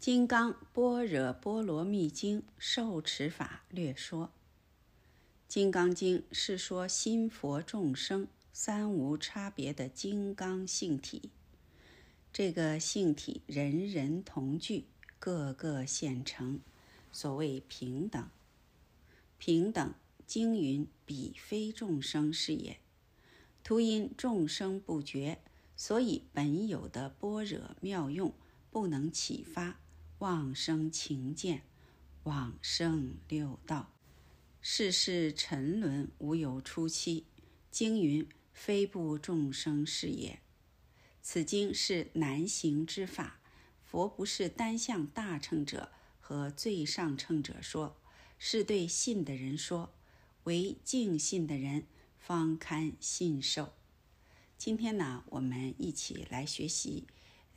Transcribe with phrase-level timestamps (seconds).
[0.00, 4.26] 金刚般若波罗蜜经受持法略说，
[5.48, 11.30] 《金刚经》是说心佛众生三无差别的金刚性体，
[12.32, 14.84] 这个性体人人同具，
[15.18, 16.60] 个个现成，
[17.10, 18.24] 所谓平等。
[19.36, 19.94] 平等，
[20.24, 22.78] 经云彼非众生是也。
[23.64, 25.40] 徒因众生不觉，
[25.76, 28.32] 所以本有的般若妙用
[28.70, 29.80] 不能启发。
[30.18, 31.62] 往生情见，
[32.24, 33.92] 往生六道，
[34.60, 37.26] 世事沉沦，无有出期。
[37.70, 40.40] 经云：“非不众生是也。”
[41.22, 43.38] 此经是难行之法。
[43.84, 47.96] 佛不是单向大乘者和最上乘者说，
[48.38, 49.94] 是对信的人说，
[50.44, 51.86] 唯敬信的人
[52.18, 53.72] 方堪信受。
[54.58, 57.06] 今天呢，我们一起来学习。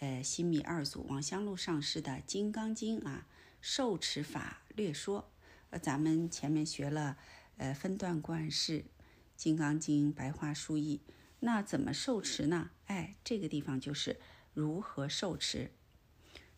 [0.02, 3.28] 呃，新密二祖王香露上师的《金刚经》啊，
[3.62, 5.30] 受持法略说。
[5.70, 7.18] 呃，咱们前面学了，
[7.58, 8.80] 呃，分段观世，
[9.38, 11.02] 《金刚经》白话书译。
[11.42, 12.72] 那怎么受持呢？
[12.88, 14.20] 哎，这个地方就是
[14.56, 15.70] 如何受持。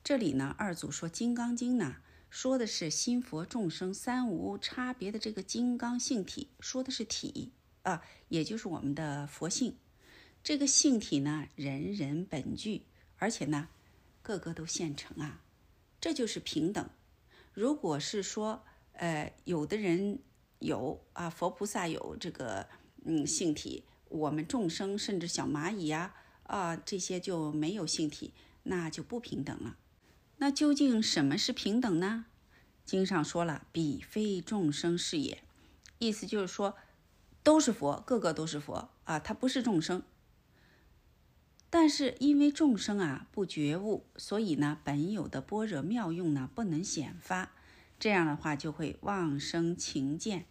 [0.06, 1.98] 这里呢，二祖说《金刚经》呢，
[2.30, 9.76] 说的是心佛众生三无差别的这个金刚性体，说的是体啊，也就是我们的佛性。
[10.42, 12.86] 这个性体呢，人人本具。
[13.24, 13.70] 而且呢，
[14.22, 15.40] 个个都现成啊，
[16.02, 16.90] 这就是平等。
[17.54, 20.20] 如果是说，呃，有的人
[20.60, 22.68] 有啊，佛菩萨有这个
[23.06, 26.14] 嗯性体，我们众生甚至小蚂蚁呀
[26.44, 29.78] 啊这些就没有性体，那就不平等了。
[30.40, 32.26] 那究竟什么是平等呢？
[32.84, 35.42] 经上说了，彼非众生是也，
[36.00, 36.76] 意思就是说，
[37.42, 40.04] 都是佛，个个都是佛啊，他不是众生。
[41.76, 47.52] 但是因为众生啊不觉悟，所以呢本有的般若妙用呢不能显发，
[48.00, 50.46] 这样的话就会妄生情见，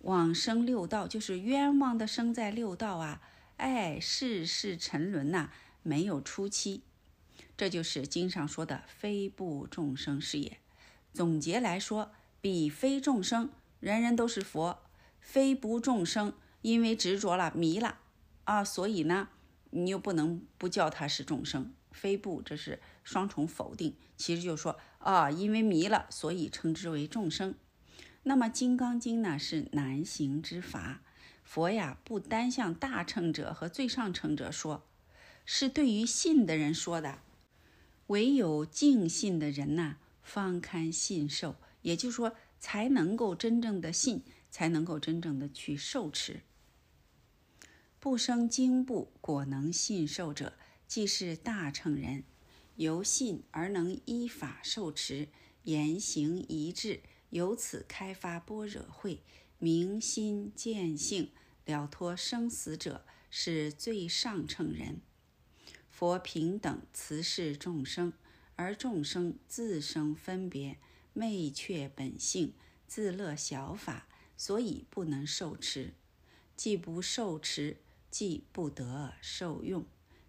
[0.00, 3.22] 往生六道就是冤枉的生在六道啊！
[3.56, 5.48] 哎，世事沉沦呐，
[5.82, 6.82] 没有出期，
[7.56, 10.58] 这就是经上说的非不众生是也。
[11.14, 13.48] 总结来说，彼非众生，
[13.80, 14.82] 人人都是佛；
[15.18, 18.00] 非不众生，因为执着了迷了
[18.44, 19.30] 啊，所以呢。
[19.74, 23.96] 你又不能不叫他是众生，非不，这是双重否定。
[24.16, 27.54] 其实就说啊，因为迷了，所以称之为众生。
[28.22, 31.02] 那么《金刚经》呢是难行之法，
[31.42, 34.86] 佛呀不单向大乘者和最上乘者说，
[35.44, 37.18] 是对于信的人说的。
[38.08, 46.42] 唯有敬信的人呐，方堪信受，也就是说才能够真正的信，才能够真正的去受持。
[48.02, 50.54] 不生经部，果能信受者，
[50.88, 52.24] 即是大乘人。
[52.74, 55.28] 由信而能依法受持，
[55.62, 59.20] 言行一致，由此开发般若慧，
[59.60, 61.30] 明心见性，
[61.64, 65.00] 了脱生死者，是最上乘人。
[65.88, 68.12] 佛平等慈视众生，
[68.56, 70.76] 而众生自生分别，
[71.12, 72.54] 昧却本性，
[72.88, 75.94] 自乐小法，所以不能受持。
[76.56, 77.76] 既不受持。
[78.12, 79.86] 既不得受用，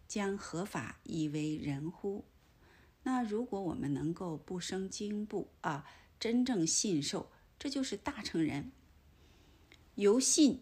[0.07, 2.23] 将何法以为人乎？
[3.03, 5.85] 那如果我们能够不生惊怖啊，
[6.17, 7.29] 真正信受，
[7.59, 8.71] 这就是大乘人。
[9.95, 10.61] 由信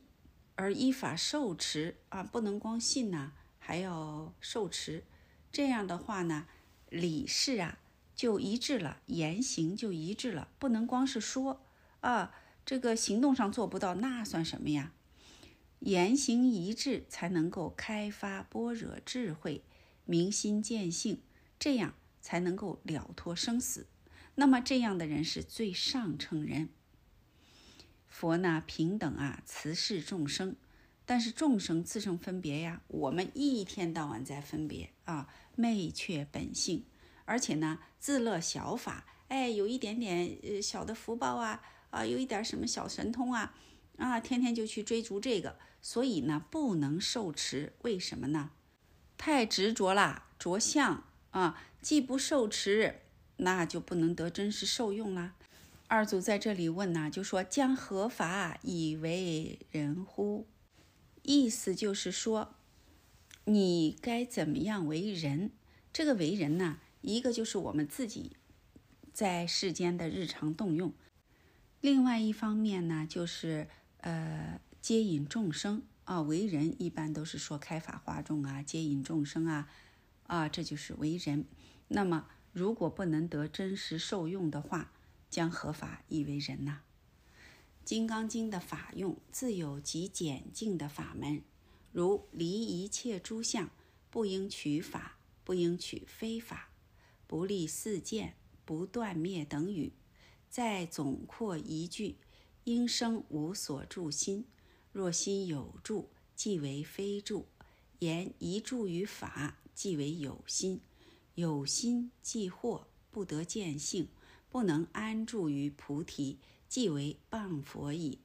[0.56, 5.04] 而依法受持啊，不能光信呐，还要受持。
[5.52, 6.48] 这样的话呢，
[6.90, 7.78] 理事啊
[8.16, 11.62] 就一致了，言行就一致了，不能光是说
[12.00, 12.34] 啊，
[12.66, 14.94] 这个行动上做不到，那算什么呀？
[15.82, 19.64] 言行一致，才能够开发般若智慧，
[20.06, 21.22] 明心见性，
[21.58, 23.88] 这样才能够了脱生死。
[24.36, 26.70] 那么这样的人是最上乘人。
[28.08, 30.56] 佛呢，平等啊，慈视众生，
[31.04, 36.86] 但是众生自生分别呀，我们一天到晚在分别啊，昧却本性，
[37.26, 43.56] 而且呢，自乐小法，哎，有一点点呃小的福报啊，啊，有一点什么小神通啊。
[43.98, 47.74] 啊，天天就去追逐这个，所以呢，不能受持。
[47.82, 48.52] 为什么呢？
[49.18, 51.62] 太执着了，着相啊！
[51.82, 53.02] 既不受持，
[53.38, 55.36] 那就不能得真实受用啦。
[55.88, 60.48] 二祖在这里问呢，就说将何法以为人乎？
[61.24, 62.56] 意思就是说，
[63.46, 65.52] 你该怎么样为人？
[65.92, 68.38] 这个为人呢，一个就是我们自己
[69.12, 70.94] 在世间的日常动用，
[71.80, 73.68] 另外一方面呢，就是。
[74.04, 79.70] 呃，接引众生啊，为人一般都是说开法化众啊，接引众生啊，
[80.26, 81.46] 啊，这就是为人。
[81.88, 84.92] 那么如果不能得真实受用的话，
[85.30, 86.80] 将何法以为人呢？
[87.86, 91.42] 《金刚经》的法用自有极简净的法门，
[91.92, 93.70] 如离一切诸相，
[94.10, 96.70] 不应取法，不应取非法，
[97.28, 98.36] 不立四见，
[98.66, 99.94] 不断灭等语。
[100.50, 102.18] 再总括一句：
[102.66, 104.46] 应生无所住心，
[104.92, 107.46] 若心有住，即为非住；
[108.00, 110.82] 言一住于法，即为有心。
[111.36, 114.10] 有心即惑，不得见性，
[114.50, 118.20] 不能安住于菩提，即为谤佛矣。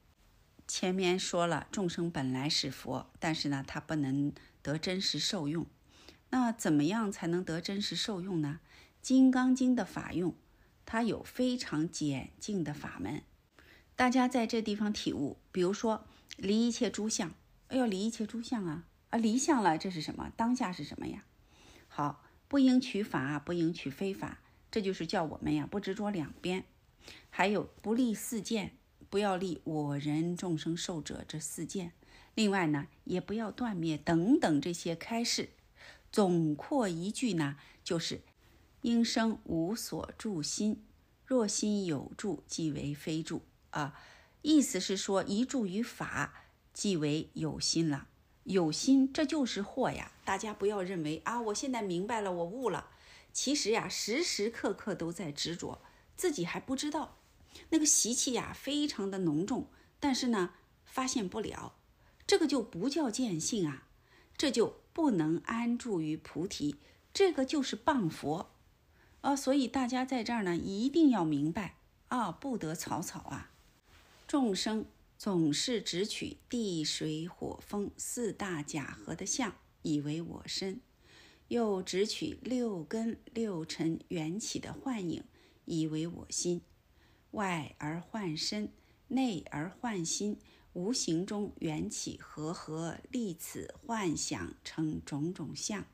[0.67, 5.65] 前面说了，众生本来是佛，但是呢，他不能得真实受用。
[6.29, 8.59] 那怎么样才能得真实受用呢？
[9.01, 10.35] 《金刚经》的法用，
[10.85, 13.23] 它有非常简净的法门。
[13.95, 16.05] 大家在这地方体悟，比如说
[16.37, 17.33] 离一切诸相，
[17.69, 20.31] 要离一切诸相啊啊，离相了，这是什么？
[20.37, 21.25] 当下是什么呀？
[21.89, 22.23] 好。
[22.49, 24.39] 不应取法，不应取非法，
[24.71, 26.63] 这就是叫我们呀不执着两边。
[27.29, 28.77] 还有不立四见，
[29.09, 31.91] 不要立我人众生寿者这四见。
[32.35, 35.49] 另外呢，也不要断灭等等这些开示。
[36.09, 38.21] 总括一句呢，就是
[38.83, 40.81] 应生无所住心，
[41.25, 43.41] 若心有住，即为非住
[43.71, 43.93] 啊。
[44.47, 46.33] 意思是说，一住于法，
[46.71, 48.07] 即为有心了。
[48.45, 50.13] 有心，这就是惑呀！
[50.23, 52.87] 大家不要认为啊，我现在明白了，我悟了。
[53.33, 55.81] 其实呀，时时刻刻都在执着，
[56.15, 57.17] 自己还不知道。
[57.71, 59.67] 那个习气呀，非常的浓重，
[59.99, 60.53] 但是呢，
[60.85, 61.75] 发现不了。
[62.25, 63.83] 这个就不叫见性啊，
[64.37, 66.77] 这就不能安住于菩提，
[67.13, 68.51] 这个就是谤佛
[69.19, 69.35] 啊！
[69.35, 71.75] 所以大家在这儿呢，一定要明白
[72.07, 73.51] 啊，不得草草啊，
[74.27, 74.85] 众生。
[75.19, 80.79] 总是只取地水火风四大假合的相以为我身，
[81.47, 85.23] 又只取六根六尘缘起的幻影
[85.65, 86.61] 以为我心，
[87.31, 88.71] 外而幻身，
[89.07, 90.37] 内而幻心，
[90.73, 95.87] 无形中缘起和合，立此幻想成种种相，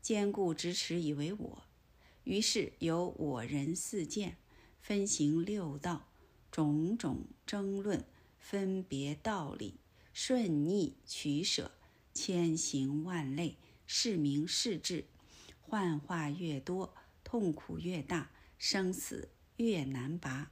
[0.00, 1.62] 坚固执持以为我，
[2.24, 4.36] 于是有我人四见，
[4.80, 6.08] 分行六道，
[6.52, 8.04] 种种争论。
[8.38, 9.76] 分别道理，
[10.12, 11.70] 顺逆取舍，
[12.12, 13.56] 千行万类，
[13.86, 15.06] 是名是智。
[15.60, 20.50] 幻化越多，痛苦越大，生死越难拔。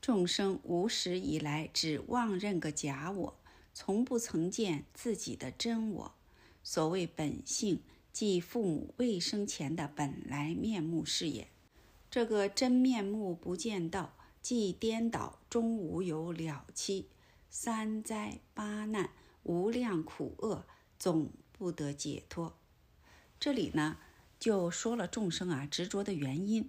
[0.00, 3.40] 众生无始以来只妄认个假我，
[3.74, 6.14] 从不曾见自己的真我。
[6.62, 7.80] 所谓本性，
[8.12, 11.48] 即父母未生前的本来面目是也。
[12.10, 14.14] 这个真面目不见到，
[14.44, 17.08] 即颠倒，终无有了期。
[17.48, 19.08] 三灾八难，
[19.42, 20.66] 无量苦厄，
[20.98, 22.54] 总不得解脱。
[23.40, 23.96] 这里呢，
[24.38, 26.68] 就说了众生啊执着的原因。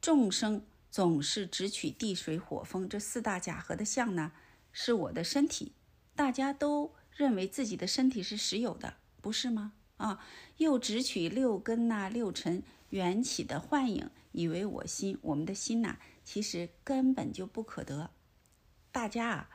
[0.00, 4.30] 众生总是只取地水火风这四大假合的相呢，
[4.70, 5.72] 是我的身体。
[6.14, 9.72] 大家都认为自己的身体是实有的，不是吗？
[9.96, 10.24] 啊，
[10.58, 15.18] 又只取六根呐、六尘缘起的幻影，以为我心。
[15.22, 18.10] 我们的心呐，其实根本就不可得。
[18.90, 19.50] 大家啊。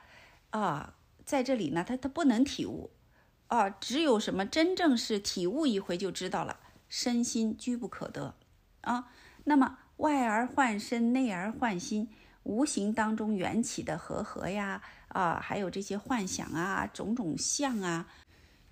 [0.50, 2.90] 啊，在这里呢，他他不能体悟，
[3.46, 6.58] 啊，只有什么真正是体悟一回就知道了，
[6.88, 8.34] 身心居不可得，
[8.80, 9.12] 啊，
[9.44, 12.08] 那么外而幻身，内而幻心，
[12.42, 18.08] 无形当中缘起的和合呀，啊，还有这些幻想啊，种种相啊，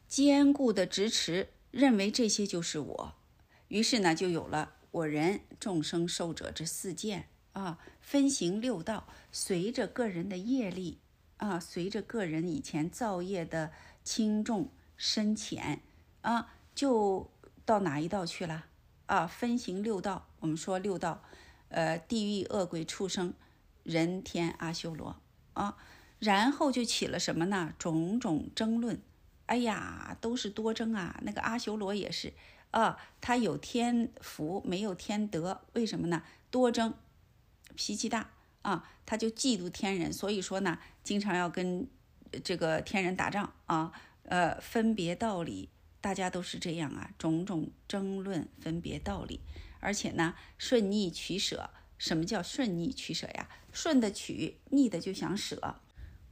[0.09, 3.15] 坚固的执持，认为这些就是我，
[3.69, 10.99] 于是呢，就有了我人众生寿者这四件啊，分行六道，随着个人的业力。
[11.39, 13.71] 啊，随着个人以前造业的
[14.03, 15.81] 轻重深浅，
[16.21, 17.31] 啊，就
[17.65, 18.65] 到哪一道去了？
[19.07, 20.27] 啊，分行六道。
[20.41, 21.23] 我们说六道，
[21.69, 23.33] 呃，地狱、恶鬼、畜生、
[23.85, 25.21] 人天、阿修罗
[25.53, 25.77] 啊。
[26.19, 27.73] 然后就起了什么呢？
[27.79, 29.01] 种种争论。
[29.47, 31.21] 哎呀，都是多争啊。
[31.23, 32.33] 那个阿修罗也是
[32.73, 36.25] 啊，他有天福，没有天德，为什么呢？
[36.51, 36.95] 多争，
[37.79, 38.29] 脾气大。
[38.63, 41.89] 啊，他就嫉妒天人，所以说呢，经常要跟
[42.43, 43.93] 这个天人打仗啊。
[44.25, 45.71] 呃，分别道理，
[46.01, 49.41] 大家都是这样啊，种种争论，分别道理，
[49.81, 51.71] 而且呢，顺逆取舍。
[51.97, 53.49] 什么叫顺逆取舍呀？
[53.73, 55.77] 顺的取，逆的就想舍。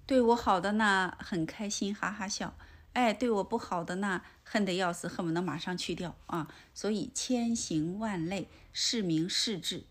[0.05, 2.55] 对我好的呢，很开心，哈哈笑。
[2.93, 6.53] 哎，对我不好的呢，恨得要死，恨不得马上去掉啊。
[6.75, 9.85] 所以千行万类，是名是智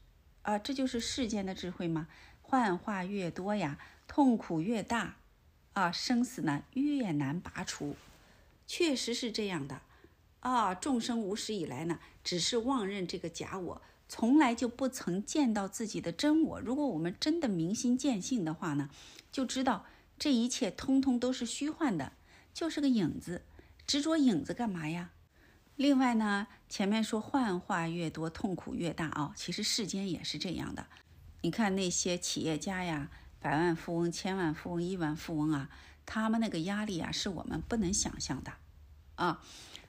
[0.45, 2.07] 啊，这就是世间的智慧吗？
[2.43, 5.15] 幻化越多呀，痛苦越大，
[5.73, 7.95] 啊，生死呢越难拔除，
[8.67, 9.81] 确实是这样的，
[10.41, 16.59] 啊，众生无始以来呢，只是妄认这个假我，从来就不曾见到自己的真我。
[16.59, 18.91] 如果我们真的明心见性的话呢，
[19.31, 19.87] 就知道
[20.19, 22.13] 这一切通通都是虚幻的，
[22.53, 23.41] 就是个影子。
[23.87, 25.09] 执着影子干嘛呀？
[25.75, 29.33] 另外呢，前面说幻化越多，痛苦越大啊。
[29.35, 30.87] 其实世间也是这样的。
[31.41, 35.69] 你看那些企业家呀，百万富翁、千万富翁、亿万富翁啊，
[36.05, 38.53] 他们那个压力啊，是我们不能想象的
[39.15, 39.41] 啊。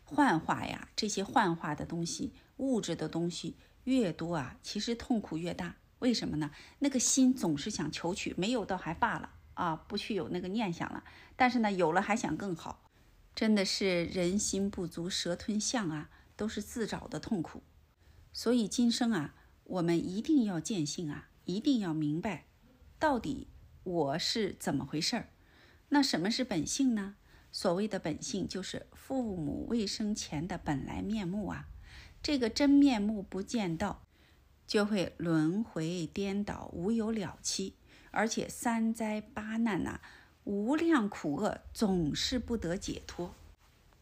[0.04, 5.74] 幻化呀，这些幻化的东西、物质的东西越多啊，其实痛苦越大。
[5.98, 6.50] 为什么呢？
[6.78, 11.02] 那个心总是想求取，没有倒还罢了啊，不去有那个念想了。
[11.34, 12.82] 但是呢，有了还想更好。
[13.34, 17.62] 真的是人心不足蛇吞象啊，都是自找的痛苦。
[18.32, 22.46] 所以今生啊，我们一定要见性啊，一定要明白，
[22.98, 23.48] 到底
[23.82, 25.30] 我是怎么回事儿。
[25.88, 27.16] 那什么是本性呢？
[27.50, 31.68] 所谓的本性，就是父母未生前的本来面目啊。
[32.22, 34.02] 这个真面目不见到，
[34.66, 37.76] 就会轮回颠倒，无有了期，
[38.10, 40.00] 而且三灾八难呐。
[40.44, 43.34] 无量苦厄总是不得解脱，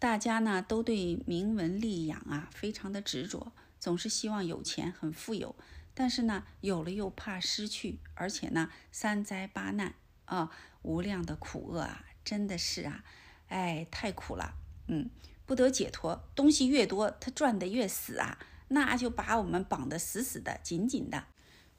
[0.05, 5.57] 大家呢都对名闻利养啊非常的执着，总是希望有钱很富有，
[5.95, 9.95] 但是呢有了又怕失去，而且呢三灾八难
[10.27, 10.51] 啊
[10.83, 13.03] 无量的苦厄啊真的是啊，
[13.49, 14.53] 哎太苦了，
[14.89, 15.09] 嗯
[15.47, 21.25] 不得解脱，东西越多他赚的越死啊，那就把我们绑得死死的紧紧的，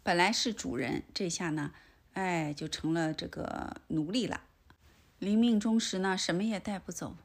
[0.02, 1.72] 本来是主人，这下呢
[2.14, 4.42] 哎就成了这个奴隶了。
[5.20, 7.16] 临命终时呢，什么也带不走，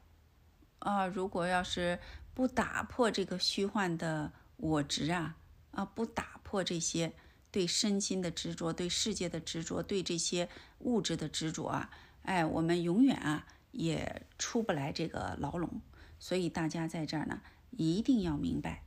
[0.81, 1.07] 啊！
[1.07, 1.99] 如果要是
[2.33, 5.37] 不打破这个虚幻的我执啊，
[5.71, 7.13] 啊，不打破这些
[7.51, 11.89] 对身心的执着、对世界的执着、对这些物质的执着啊，
[12.23, 15.81] 哎，我们永远啊也出不来这个牢笼。
[16.19, 18.83] 所以大家在这儿呢，一定要明白，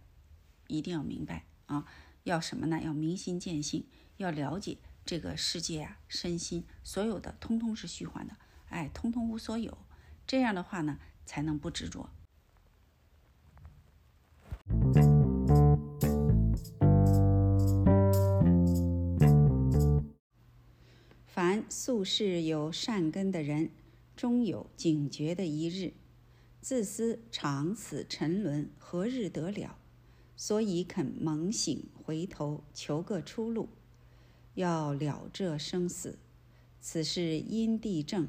[0.68, 1.84] 一定要明白啊！
[2.22, 2.80] 要什么呢？
[2.80, 3.86] 要明心见性，
[4.16, 8.36] 要了解这个世界啊，身心所有的通通是虚幻的。
[8.68, 9.76] 哎，通通无所有，
[10.26, 12.08] 这样的话呢，才能不执着。
[21.26, 23.70] 凡素世有善根的人，
[24.16, 25.94] 终有警觉的一日。
[26.60, 29.76] 自私长此沉沦，何日得了？
[30.36, 33.68] 所以肯猛醒，回头求个出路，
[34.54, 36.18] 要了这生死。
[36.80, 38.28] 此事因地正。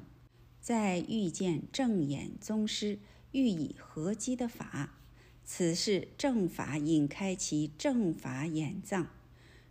[0.65, 2.97] 再遇见正眼宗师，
[3.31, 4.97] 欲以合机的法，
[5.43, 9.05] 此是正法引开其正法眼藏，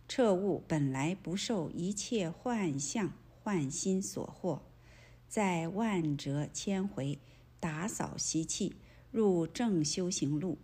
[0.07, 3.11] 彻悟本来不受一切幻象
[3.43, 4.61] 幻心所惑，
[5.27, 7.19] 在万折千回
[7.59, 8.77] 打扫习气，
[9.11, 10.57] 入正修行路。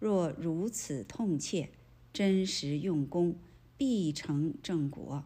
[0.00, 1.70] 若如此痛切，
[2.12, 3.36] 真实用功，
[3.76, 5.24] 必成正果。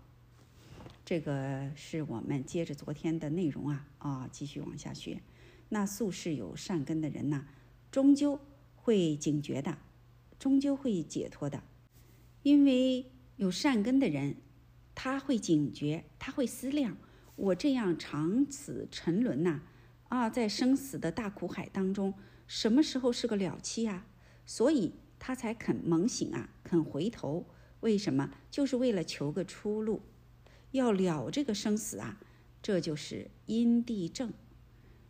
[1.02, 5.22] 这个是我们接着昨天的内容啊啊，继续往下学。
[5.70, 7.46] 那素世有善根的人呢，
[7.90, 8.38] 终究
[8.76, 9.78] 会警觉的，
[10.38, 11.62] 终究会解脱的。
[12.42, 14.36] 因为有善根的人，
[14.94, 16.98] 他会警觉，他会思量：
[17.34, 19.62] 我这样长此沉沦呐，
[20.08, 22.12] 啊，在生死的大苦海当中，
[22.46, 24.06] 什么时候是个了期啊？
[24.44, 27.46] 所以他才肯猛醒啊，肯回头。
[27.80, 28.30] 为什么？
[28.50, 30.02] 就是为了求个出路。
[30.72, 32.20] 要了这个生死啊，
[32.64, 34.32] 这就是因地正。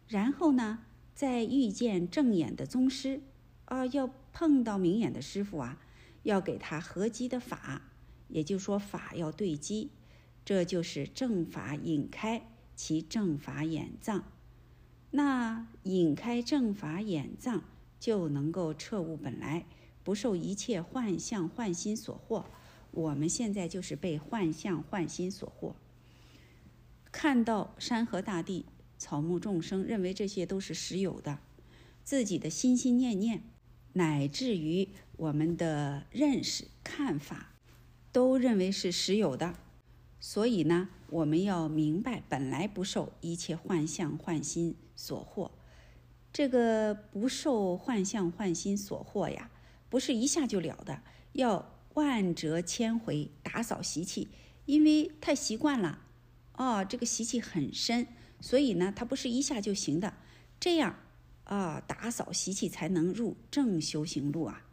[0.08, 0.80] 然后呢，
[1.14, 3.20] 再遇见正眼的宗师
[3.66, 5.80] 啊，要碰到明眼的师傅啊，
[6.25, 7.82] 要给他合机的法，
[8.26, 9.92] 也就说法要对机，
[10.44, 14.25] 这就是正法引开其正法眼藏。
[15.12, 17.62] 那引开正法眼藏，
[18.00, 19.64] 就能够彻悟本来，
[20.02, 22.46] 不受一切幻象幻心所惑。
[22.90, 25.75] 我们现在就是被幻象幻心所惑，
[27.16, 28.66] 看到山河大地、
[28.99, 31.38] 草木众生，认为这些都是实有的，
[32.02, 33.44] 自己的心心念念，
[33.92, 37.52] 乃至于我们的认识看法，
[38.11, 39.54] 都认为是实有的。
[40.18, 45.52] 所以呢，我们要明白，本来不受一切幻象幻心所惑。
[46.33, 49.52] 这个不受幻象幻心所惑呀，
[49.88, 51.00] 不是一下就了的，
[51.35, 51.71] 要。
[51.94, 54.26] 万折千回打扫习气，
[54.66, 56.00] 因为太习惯了，
[56.56, 58.06] 哦，这个习气很深，
[58.40, 60.14] 所以呢，它不是一下就行的。
[60.58, 60.96] 这样
[61.44, 64.66] 啊，打扫习气才能入正修行路啊。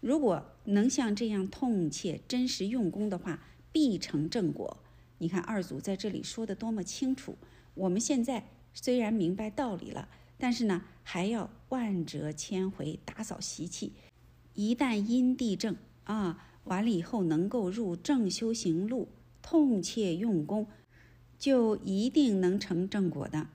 [0.00, 3.42] 如果能像这样痛切、真实用功的话，
[3.72, 4.78] 必成正果。
[5.18, 7.36] 你看二祖在这里说的多么清楚。
[7.74, 13.92] 我们现在虽然明白道理了，但是呢，还要万折千回打扫习气。
[14.54, 15.76] 一旦因地正。
[16.04, 19.08] 啊，完了以后能够入正修行路，
[19.40, 20.66] 痛切用功，
[21.42, 23.48] 就一定能成正果的。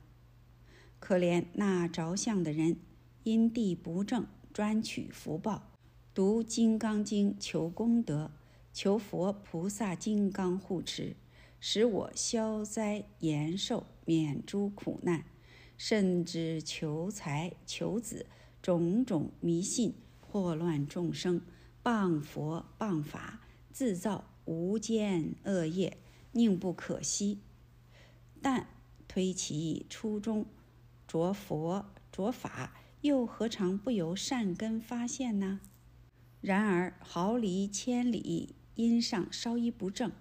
[1.00, 2.76] 可怜那着相的人，
[3.24, 5.72] 因地不正，专取福报，
[6.14, 8.32] 读《金刚经》求功德，
[8.74, 11.16] 求佛菩萨金刚护持，
[11.62, 15.24] 使我消灾延寿，免诸苦难，
[15.78, 18.26] 甚至求财求子，
[18.62, 21.42] 种种迷信，祸乱众生。
[21.82, 23.40] 谤佛谤法，
[23.72, 25.96] 自造无间恶业，
[26.34, 27.40] 宁不可惜？
[28.42, 28.68] 但
[29.08, 30.46] 推其初衷，
[31.08, 35.60] 着佛着法，又何尝不由善根发现呢？
[36.42, 40.12] 然而毫厘千里，因上稍一不正，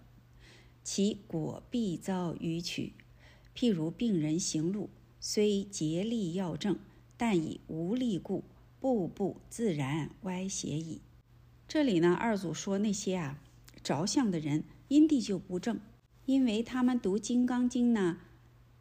[0.82, 2.94] 其果必遭迂曲。
[3.54, 6.78] 譬如病人行路，虽竭力要正，
[7.16, 8.44] 但以无力故，
[8.80, 11.00] 步步自然歪斜矣。
[11.68, 13.40] 这里呢，二祖说那些啊
[13.82, 15.80] 着相的人因地就不正，
[16.26, 18.18] 因为他们读《金刚经》呢，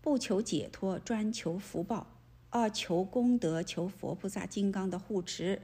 [0.01, 2.07] 不求解脱，专求福报，
[2.49, 5.61] 啊，求功德，求佛菩萨金刚的护持，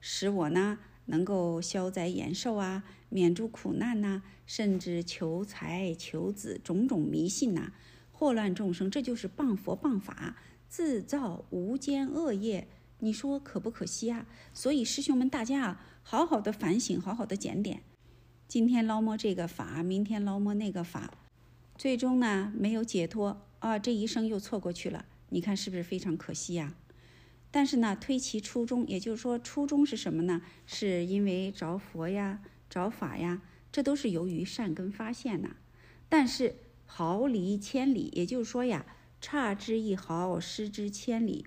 [0.00, 7.72] 使我呢能够消灾延寿啊，免诸苦难呐，甚至求财求子，种种迷信呐，
[8.12, 10.36] 祸乱众生，这就是谤佛谤法，
[10.68, 12.68] 自造无间恶业。
[13.00, 14.26] 你说可不可惜啊？
[14.54, 17.82] 所以师兄们，大家啊，好好的反省，好好的检点。
[18.48, 21.12] 今天捞摸这个法，明天捞摸那个法，
[21.76, 25.04] 最终呢没有解脱啊，这一生又错过去了。
[25.30, 26.72] 你看是不是非常可惜呀？
[27.50, 30.42] 但是呢，推其初衷，也就是说初衷是什么呢？
[30.64, 35.56] 是因为着佛呀、着法呀，这都是由于善根发现呐。
[36.08, 38.86] 但是毫厘千里，也就是说呀，
[39.20, 41.44] 差之一毫，失之千里。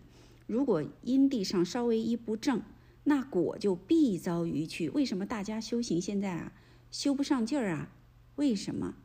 [0.47, 2.61] 如果因地上稍微一不正，
[3.05, 4.89] 那果就必遭于去。
[4.89, 6.51] 为什么大家修行现在啊
[6.91, 7.91] 修不上劲儿啊？
[8.35, 8.95] 为什么？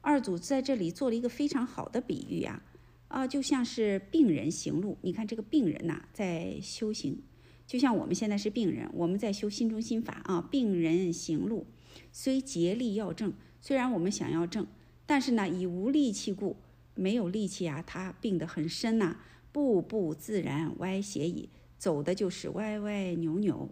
[0.00, 2.62] 二祖在这里做了一个非常好的比喻啊
[3.08, 4.96] 啊，就像是病人行路。
[5.02, 7.22] 你看这个病人呐，在修行，
[7.66, 10.40] 就像我们现在是病人，我们在修心中心法啊。
[10.50, 11.66] 病人行路，
[12.12, 14.66] 虽竭力要正，虽然我们想要正，
[15.06, 16.56] 但是呢，以无力气故，
[16.94, 19.16] 没有力气啊，他病得很深呐。
[19.50, 23.70] 步步自然歪斜矣，走的就是歪歪扭扭，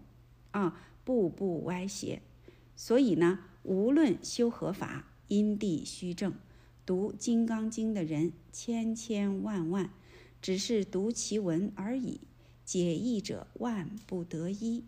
[0.50, 2.22] 啊，步步歪斜。
[2.76, 6.34] 所以呢，无论修何法，因地须正。
[6.84, 9.90] 读《金刚经》的人千千万万，
[10.40, 12.20] 只是读其文而已。
[12.64, 14.84] 解义者万不得一，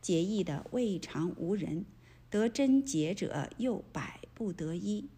[0.00, 1.84] 解义的未尝无人；
[2.28, 5.08] 得真解者又百不得一，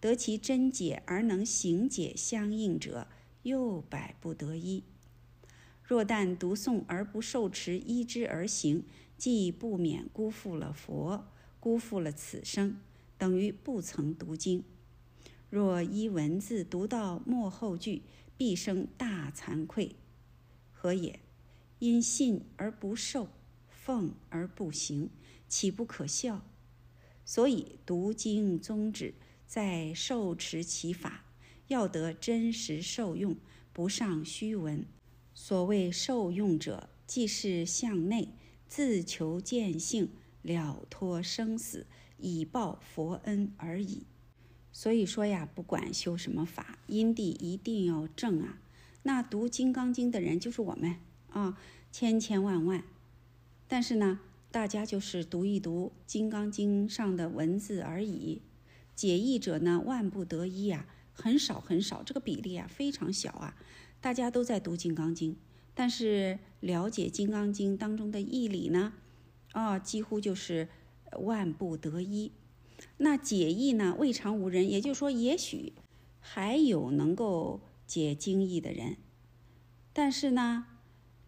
[0.00, 3.06] 得其真解而能行解相应者。
[3.44, 4.82] 又百不得一。
[5.82, 8.82] 若但读诵而不受持依之而行，
[9.16, 11.24] 即不免辜负了佛，
[11.60, 12.80] 辜负了此生，
[13.16, 14.64] 等于不曾读经。
[15.50, 18.02] 若依文字读到末后句，
[18.36, 19.96] 必生大惭愧。
[20.72, 21.20] 何也？
[21.78, 23.28] 因信而不受，
[23.68, 25.10] 奉而不行，
[25.48, 26.44] 岂不可笑？
[27.24, 29.14] 所以读经宗旨
[29.46, 31.24] 在受持其法。
[31.68, 33.36] 要得真实受用，
[33.72, 34.86] 不上虚文。
[35.34, 38.30] 所谓受用者，即是向内
[38.66, 40.08] 自求见性，
[40.42, 41.86] 了脱生死，
[42.18, 44.04] 以报佛恩而已。
[44.72, 48.58] 所以说呀，不管修什么法，因地一定要正啊。
[49.02, 50.96] 那读《金刚经》的人就是我们
[51.30, 51.58] 啊，
[51.90, 52.84] 千千万万。
[53.66, 54.20] 但是呢，
[54.50, 58.42] 大家就是读一读《金刚经》上的文字而已，
[58.94, 60.86] 解义者呢，万不得一呀。
[61.20, 63.56] 很少很少，这个比例啊非常小啊！
[64.00, 65.32] 大家都在读《金刚经》，
[65.74, 68.92] 但是了解《金刚经》当中的义理呢，
[69.58, 70.68] 啊，几乎就是
[71.18, 72.30] 万不得一。
[72.98, 75.72] 那解义呢，未尝无人，也就是说，也许
[76.20, 78.98] 还有能够解经义的人，
[79.92, 80.66] 但是呢，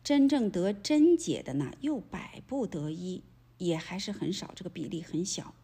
[0.05, 3.25] 真正得真解的呢，又百不得一，
[3.59, 5.55] 也还是很少，这个比例很小。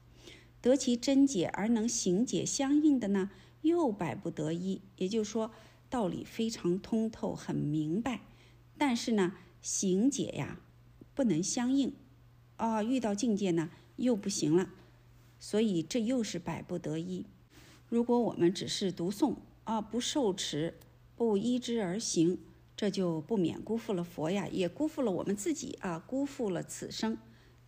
[0.60, 3.30] 得其真解而能行解相应的呢？
[3.62, 5.52] 又百不得一，也就是说
[5.88, 8.22] 道理非常通透，很明白，
[8.76, 10.60] 但是呢，行解呀
[11.14, 11.94] 不能相应，
[12.56, 14.70] 啊，遇到境界呢又不行了，
[15.38, 17.24] 所以这又是百不得一。
[17.88, 20.74] 如果我们只是读诵啊，不受持，
[21.16, 22.38] 不依之而行，
[22.76, 27.16] 这就不免辜负了佛呀，也辜负了我们自己啊，辜负了此生，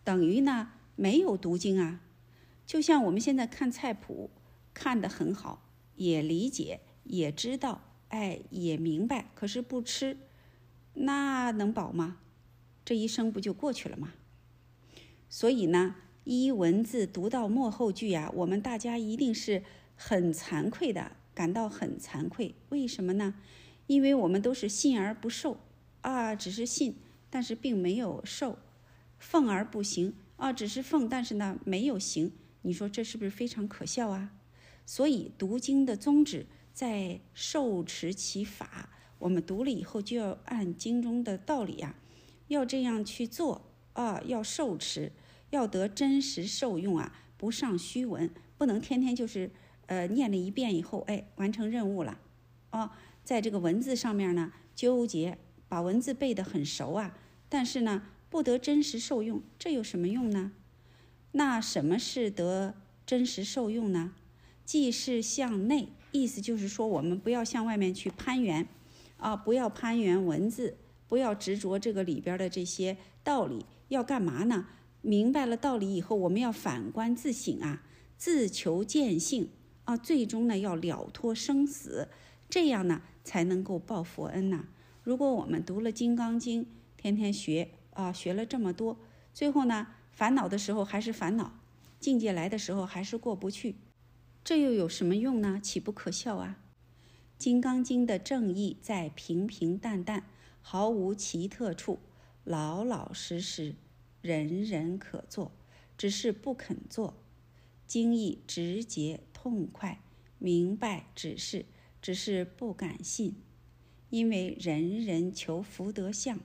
[0.03, 2.01] 等于呢没有读经啊。
[2.65, 4.29] 就像我们现在看菜谱，
[4.73, 5.65] 看得很好。
[5.95, 10.15] 也理解，也知道，哎，也明白，可是不吃，
[10.93, 12.19] 那能饱吗？
[12.85, 14.13] 这一生不就过去了吗？
[15.29, 19.63] 所以呢，一文字读到末后句呀，我们大家一定是
[19.95, 22.55] 很惭愧的，感到很惭愧。
[22.69, 23.35] 为什么呢？
[23.85, 25.59] 因为我们都是信而不受
[26.01, 26.95] 啊，只是信，
[27.29, 28.57] 但是并没有受；
[29.17, 32.31] 奉而不行啊，只是奉，但是呢没有行。
[32.63, 34.31] 你说这是不是非常可笑啊？
[34.85, 38.89] 所以读经的宗旨在受持其法。
[39.19, 41.95] 我们读了以后就要按经中的道理呀，
[42.47, 45.11] 要这样去做啊，要受持，
[45.49, 49.51] 要得真实受用啊，不上虚文，不能天天就是
[49.87, 52.17] 呃念了一遍以后，哎，完成任务了，
[52.69, 60.51] 啊，在这个文字上面呢纠结，把文字背得很熟啊，但是呢不得真实受用，这有什么用呢？
[61.33, 62.75] 那什么是得
[63.05, 64.13] 真实受用呢？
[64.65, 68.67] 既是向内，意思就是说我们不要向外面去攀援。
[69.17, 70.77] 啊，不要攀援文字，
[71.09, 74.67] 不要执着这个里边的这些道理，要干嘛呢？
[75.01, 77.83] 明白了道理以后，我们要反观自省啊，
[78.17, 79.49] 自求见性
[79.85, 82.09] 啊，最终呢要了脱生死，
[82.49, 84.65] 这样呢才能够报佛恩呐。
[85.03, 86.63] 如果我们读了《金刚经》，
[86.97, 88.99] 天天学啊，学了这么多，
[89.33, 91.59] 最后呢烦恼的时候还是烦恼，
[91.99, 93.75] 境界来的时候还是过不去，
[94.43, 95.59] 这又有什么用呢？
[95.63, 96.57] 岂不可笑啊？
[97.41, 100.25] 《金刚经》的正义在平平淡淡，
[100.61, 101.99] 毫无奇特处，
[102.43, 103.75] 老老实实，
[104.21, 105.51] 人人可做，
[105.97, 107.15] 只是不肯做。
[107.85, 110.01] 经义直接痛快，
[110.37, 111.65] 明白指示，
[112.01, 113.35] 只是不敢信。
[114.09, 116.39] 因为人人求福德相，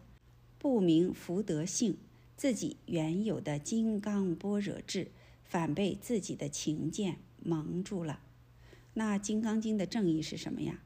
[0.58, 1.96] 不明福德性，
[2.36, 5.10] 自己原有的金刚般若智，
[5.44, 8.20] 反被自己的情见蒙住了。
[8.94, 10.82] 那《金刚经》的正义是什么呀？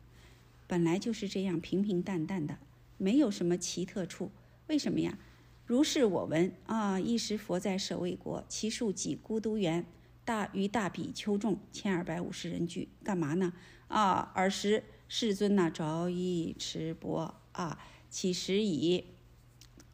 [0.68, 2.58] 本来就是这样平平淡淡的，
[2.96, 4.30] 没有什么奇特处。
[4.68, 5.18] 为什么呀？
[5.66, 7.00] 如是我闻啊！
[7.00, 9.84] 一时佛在舍卫国，其数几孤独园，
[10.24, 12.88] 大于大比丘众千二百五十人聚。
[13.02, 13.52] 干嘛呢？
[13.88, 14.30] 啊！
[14.34, 17.78] 尔时世尊呐，着衣持钵啊，
[18.10, 19.04] 起时已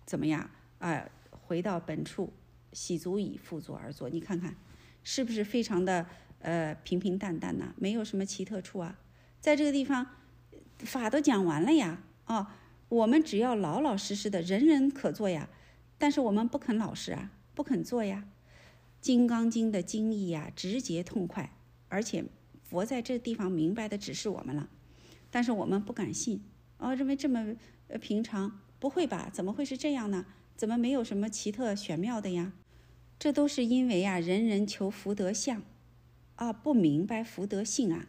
[0.05, 0.51] 怎么样？
[0.79, 2.33] 啊，回到本处，
[2.73, 4.11] 洗足以复坐而坐。
[4.11, 4.57] 你看看，
[5.03, 6.07] 是不是非常的？
[6.41, 8.99] 呃，平平淡淡呐，没有什么奇特处啊，
[9.41, 10.07] 在这个地方，
[10.81, 12.55] 法都讲完了呀，啊，
[12.89, 15.49] 我们只要老老实实的，人人可做呀，
[15.99, 18.25] 但是我们不肯老实啊，不肯做呀。
[19.07, 21.57] 《金刚经》的经义呀，直接痛快，
[21.89, 22.25] 而且
[22.63, 24.69] 佛在这地方明白的指示我们了，
[25.31, 26.43] 但是我们不敢信，
[26.79, 27.55] 啊，认为这么
[27.89, 29.31] 呃平常，不会吧？
[29.33, 30.25] 怎么会是这样呢？
[30.57, 32.53] 怎么没有什么奇特玄妙的呀？
[33.19, 35.63] 这都是因为啊，人人求福德相。
[36.37, 38.09] 啊，不明白福德性啊，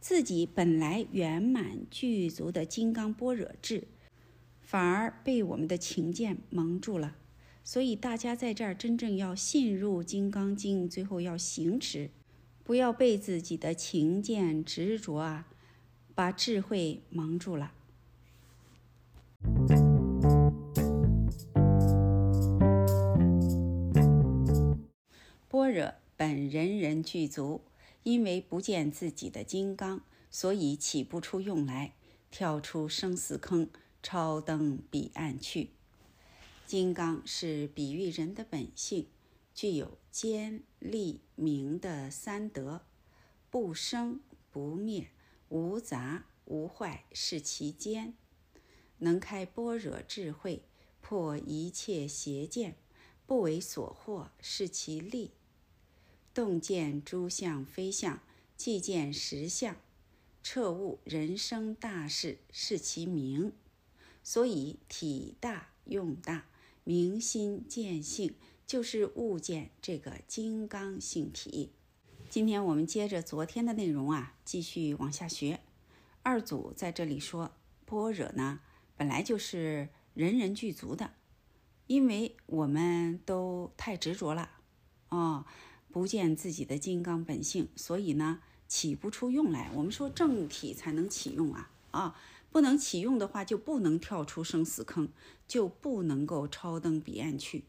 [0.00, 3.86] 自己本来圆满具足的金刚般若智，
[4.62, 7.16] 反而被我们的情见蒙住了。
[7.62, 12.10] 所以大家在这儿真正要信入《金刚经》，最后要行持，
[12.64, 15.46] 不要被自己的情见执着啊，
[16.14, 17.74] 把智慧蒙住了。
[25.48, 25.92] 般若。
[26.16, 27.62] 本人人具足，
[28.02, 31.94] 因为不见自己的金刚，所以起不出用来，
[32.30, 33.68] 跳出生死坑，
[34.02, 35.70] 超登彼岸去。
[36.66, 39.08] 金刚是比喻人的本性，
[39.54, 42.82] 具有坚、立、明的三德，
[43.50, 45.08] 不生不灭，
[45.48, 48.12] 无杂无坏，是其坚；
[48.98, 50.62] 能开般若智慧，
[51.00, 52.76] 破一切邪见，
[53.26, 55.32] 不为所惑，是其力。
[56.32, 58.20] 洞见诸相非相，
[58.56, 59.76] 即见实相，
[60.42, 63.52] 彻悟人生大事，是其名。
[64.22, 66.46] 所以体大用大，
[66.84, 68.34] 明心见性，
[68.66, 71.72] 就是悟见这个金刚性体。
[72.28, 75.60] 今天我们接着昨天的内容啊，继续往下学。
[76.22, 77.50] 二祖在这里说，
[77.84, 78.60] 般若呢，
[78.96, 81.14] 本来就是人人具足的，
[81.88, 84.50] 因为我们都太执着了，
[85.08, 85.44] 哦。
[85.92, 89.70] 不见自己的金刚本性，所以呢起不出用来。
[89.74, 92.16] 我们说正体才能启用啊啊，
[92.50, 95.08] 不能启用的话，就不能跳出生死坑，
[95.48, 97.64] 就不能够超登彼岸去。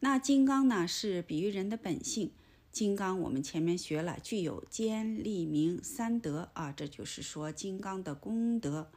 [0.00, 2.32] 那金刚呢，是比喻人的本性。
[2.70, 8.90] 金刚我们前面学了，具有坚、立、明三德啊，这就是说金刚的功德。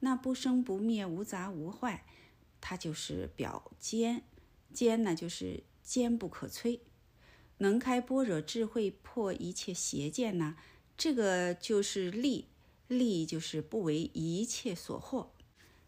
[0.00, 2.06] 那不生不灭、无杂无坏，
[2.60, 4.22] 它就是表坚。
[4.72, 6.80] 坚呢，就是坚不可摧。
[7.58, 10.56] 能开般若智慧，破一切邪见呢？
[10.96, 12.46] 这个就是利，
[12.88, 15.28] 利就是不为一切所惑，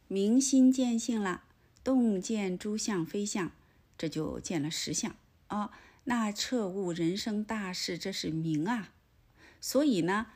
[0.07, 1.45] 明心见性了，
[1.83, 3.51] 洞见诸相非相，
[3.99, 5.17] 这就见了实相
[5.49, 5.73] 啊。
[6.05, 8.93] 那彻悟人生大事，这是明啊。
[9.61, 10.29] 所以呢，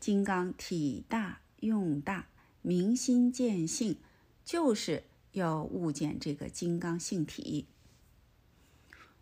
[0.00, 2.28] 金刚体大用大，
[2.60, 3.96] 明心见性，
[4.44, 7.66] 就是要悟见这个金刚性体。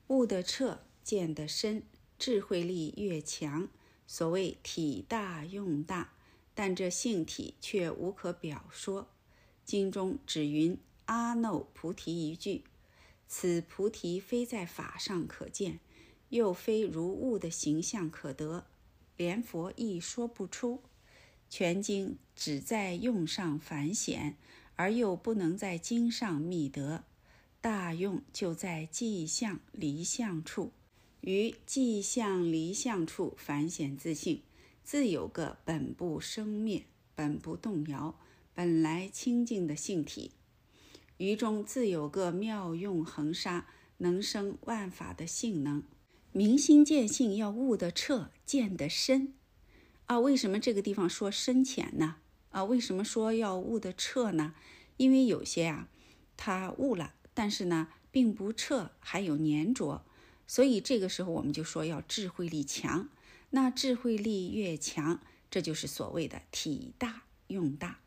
[0.08, 1.82] 悟得彻，见得深，
[2.20, 3.66] 智慧力越强。
[4.06, 6.12] 所谓体大用大，
[6.54, 9.08] 但这性体却无可表说。
[9.64, 12.62] 经中只云阿耨菩提一句，
[13.26, 15.80] 此菩提非在法上可见，
[16.28, 18.68] 又非如物的形象可得，
[19.16, 20.80] 连佛亦说不出。
[21.48, 24.36] 全经只在用上繁显，
[24.76, 27.02] 而又不能在经上觅得。
[27.60, 30.70] 大用就在迹象离相处，
[31.20, 34.42] 于迹象离相处反显自性，
[34.82, 38.18] 自有个本不生灭、本不动摇、
[38.54, 40.32] 本来清净的性体。
[41.18, 43.66] 于中自有个妙用恒沙，
[43.98, 45.82] 能生万法的性能。
[46.32, 49.34] 明心见性要悟得彻，见得深。
[50.06, 52.16] 啊，为什么这个地方说深浅呢？
[52.48, 54.54] 啊，为什么说要悟得彻呢？
[54.96, 55.88] 因为有些啊，
[56.36, 57.14] 他悟了。
[57.34, 60.04] 但是呢，并不彻，还有粘着，
[60.50, 63.08] 所以这个时候我们就说要智慧力强。
[63.50, 68.00] 那智慧力越强，这就是所谓的体大用大。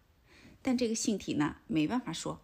[0.61, 2.41] 但这个性体呢，没办法说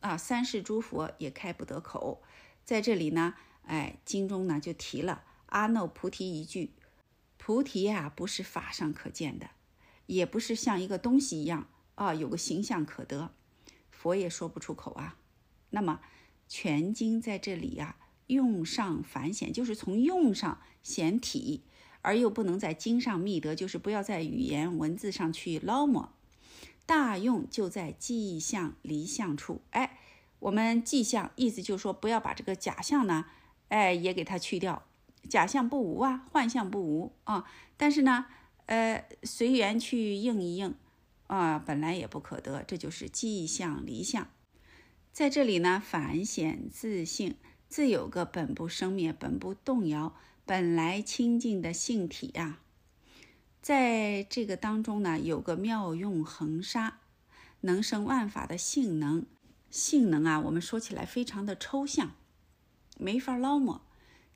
[0.00, 2.22] 啊，三世诸佛也开不得口。
[2.62, 6.74] 在这里呢，哎，经中呢就提了阿耨菩提一句，
[7.38, 9.48] 菩提呀，不是法上可见的，
[10.04, 13.32] 也不是像一个东西一样啊，有个形象可得，
[13.90, 15.16] 佛也说不出口啊。
[15.70, 16.00] 那么。
[16.50, 17.96] 全经在这里呀，
[18.28, 21.64] 用上反显，就是从用上显体，
[22.00, 26.14] 而又不能在经上觅得，就是不要在语言文字上去捞摸。
[26.86, 29.98] 大用就在迹象离相处，哎，
[30.38, 33.26] 我们迹象意思就是说，不要把这个假象呢，
[33.68, 34.86] 哎，也给它去掉。
[35.28, 37.44] 假象不无啊，幻象不无啊，
[37.76, 38.24] 但是呢，
[38.64, 40.74] 呃，随缘去应一应
[41.26, 44.26] 啊，本来也不可得，这就是迹象离相。
[45.12, 47.34] 在这里呢，反显自性，
[47.68, 52.60] 自有个本不生灭、本不动摇、本来清净的性体啊。
[53.60, 56.98] 在这个当中呢，有个妙用恒沙，
[57.60, 59.26] 能生万法的性能。
[59.70, 62.12] 性能啊，我们说起来非常的抽象，
[62.96, 63.82] 没法捞摸。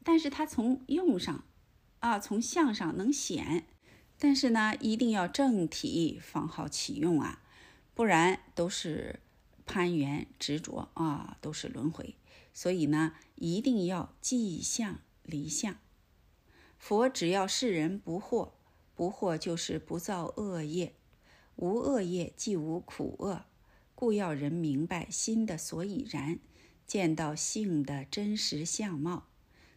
[0.04, 1.44] 但是它从用上
[2.00, 3.66] 啊，从相上能显，
[4.18, 7.40] 但是呢，一定要正体方好启用啊，
[7.94, 9.20] 不然都是。
[9.64, 12.16] 攀缘执着啊，都是轮回，
[12.52, 15.76] 所以呢，一定要迹相离相。
[16.78, 18.52] 佛只要世人不惑，
[18.94, 20.94] 不惑就是不造恶业，
[21.56, 23.44] 无恶业即无苦厄，
[23.94, 26.40] 故要人明白心的所以然，
[26.86, 29.28] 见到性的真实相貌。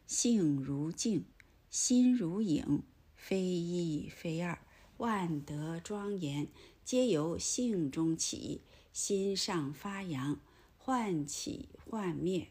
[0.08, 1.26] 性如镜，
[1.70, 2.84] 心如影，
[3.16, 4.60] 非一非二，
[4.98, 6.48] 万德庄严，
[6.84, 8.62] 皆由性中起。
[8.92, 10.40] 心上发扬，
[10.78, 12.48] 幻起幻灭，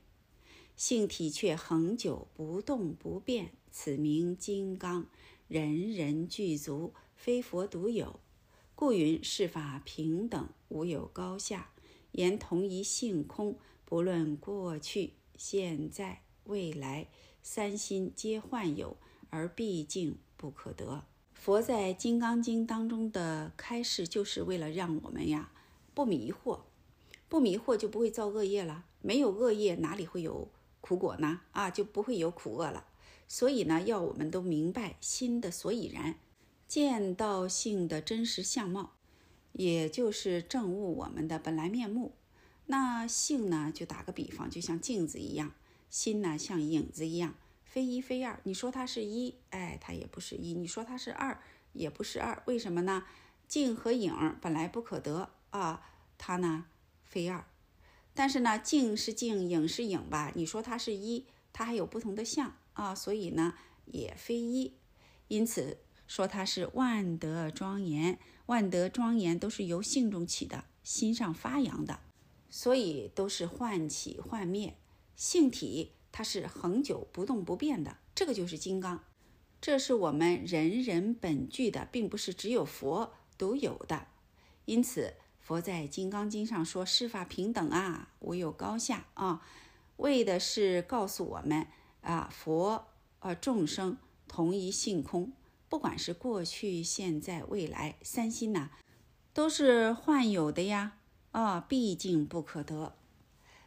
[0.77, 5.07] 性体却恒久不动不变，此名金刚，
[5.47, 8.19] 人人具足，非佛独有。
[8.75, 11.71] 故云世法平等，无有高下，
[12.13, 17.07] 言同一性空，不论过去、现在、未来，
[17.41, 18.97] 三心皆幻有，
[19.31, 21.05] 而毕竟不可得。
[21.33, 25.53] 佛在《金刚经》当中的开示，就是为了让我们呀。
[25.95, 26.63] 不迷惑，
[27.29, 28.87] 不迷惑就不会造恶业了。
[29.01, 30.49] 没有恶业，哪里会有
[30.85, 31.41] 苦果呢？
[31.53, 32.85] 啊，就不会有苦厄了。
[33.27, 36.17] 所以呢，要我们都明白心的所以然，
[36.69, 38.93] 见到性的真实相貌，
[39.53, 42.13] 也就是证悟我们的本来面目。
[42.67, 45.49] 那性呢，就打个比方，就像镜子一样；
[45.89, 47.33] 心呢，像影子一样，
[47.65, 48.39] 非一非二。
[48.43, 51.41] 你说它是一，哎，它也不是一；你说它是二，
[51.73, 52.43] 也不是二。
[52.45, 53.05] 为什么呢？
[53.49, 55.31] 镜和影本来不可得。
[55.49, 55.81] 啊，
[56.19, 56.67] 它呢
[57.05, 57.47] 非二，
[58.17, 60.33] 但是呢镜是镜，影是影吧？
[60.37, 63.55] 你说它是一，它还有不同的相啊，所以呢
[63.87, 64.75] 也非一。
[65.27, 71.99] 因此说它是万德庄严，万德庄严都是由性中起的，心上发扬的，
[72.49, 74.77] 所以都是幻起幻灭。
[75.17, 79.03] 性体它是恒久不动不变的，这个就是金刚，
[79.61, 84.07] 这是我们人人本具的，并不是只有佛独有的。
[84.67, 85.15] 因此。
[85.45, 89.47] 佛在《金刚经》上说：“世法平等啊，无有高下啊，
[89.99, 91.67] 为的是告诉我们
[92.01, 92.87] 啊，佛
[93.19, 95.35] 啊众生同一性空，
[95.69, 98.71] 不管是过去、现在、未来，三心呐，
[99.35, 100.97] 都是幻有的呀
[101.33, 102.95] 啊，毕竟不可得。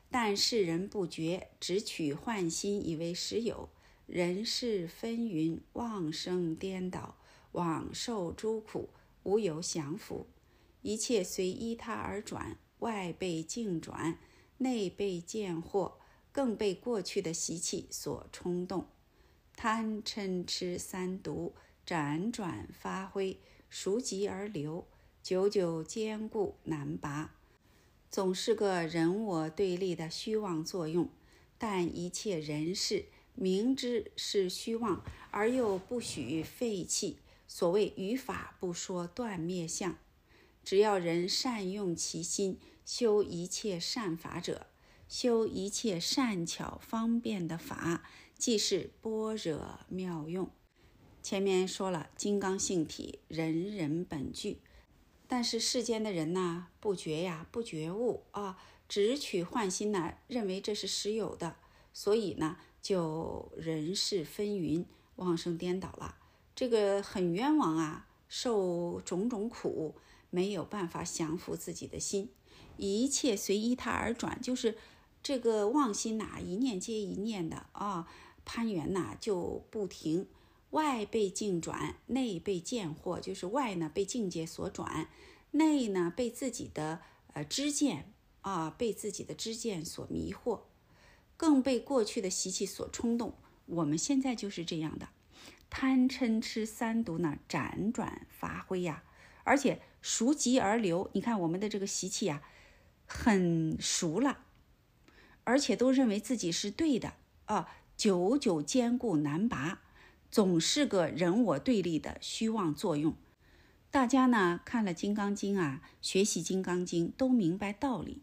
[0.10, 3.70] 但世人不觉，只取幻心以为实有，
[4.08, 7.18] 人事纷纭，妄生颠倒，
[7.52, 8.90] 枉受诸苦，
[9.22, 10.26] 无有降伏。
[10.88, 14.18] 一切随依他而转，外被境转，
[14.60, 15.96] 内被见惑，
[16.32, 18.88] 更被过去的习气所冲动，
[19.58, 21.54] 贪嗔痴三毒
[21.86, 24.88] 辗转发挥，熟极而流，
[25.22, 27.36] 久久坚固难拔，
[28.10, 31.10] 总是个人我对立的虚妄作用。
[31.58, 37.18] 但一切人事明知是虚妄，而又不许废弃。
[37.46, 39.98] 所谓语法不说断灭相。
[40.68, 44.68] 只要人善用其心，修一切善法者，
[45.08, 48.04] 修一切善巧方便的法，
[48.38, 50.50] 即是般若妙用。
[51.24, 54.60] 前面说了，金刚性体，人人本具，
[55.26, 58.58] 但是世间的人呢，不觉呀，不觉悟啊，
[58.90, 61.56] 只取幻心呢，认为这是实有的，
[61.94, 64.84] 所以呢，就人事纷纭，
[65.16, 66.18] 妄生颠倒了，
[66.54, 69.96] 这个很冤枉啊，受种种苦。
[70.30, 72.30] 没有办法降服自己的心，
[72.78, 74.78] 一切随依他而转，就是
[75.24, 78.08] 这个妄心呐，一念接一念的啊，
[78.46, 80.28] 攀缘呐就不停。
[80.72, 85.10] 外被境转，内被见惑，就是外呢被境界所转，
[85.52, 87.00] 内呢被自己的
[87.34, 88.12] 呃知见
[88.42, 90.64] 啊，被自己的知见所迷惑，
[91.38, 93.36] 更被过去的习气所冲动。
[93.66, 95.08] 我们现在就是这样的，
[95.70, 99.04] 贪嗔痴三毒呢辗转发挥呀。
[99.46, 102.42] 而且熟极而流，你看我们的这个习气啊，
[103.06, 104.46] 很熟了，
[105.44, 107.14] 而且都认为自己是对的
[107.46, 109.82] 啊，久久坚固难拔，
[110.30, 113.16] 总是个人我对立的虚妄作用。
[113.90, 118.22] 大家呢看了《金刚经》啊，学习《金刚经》都明白道理，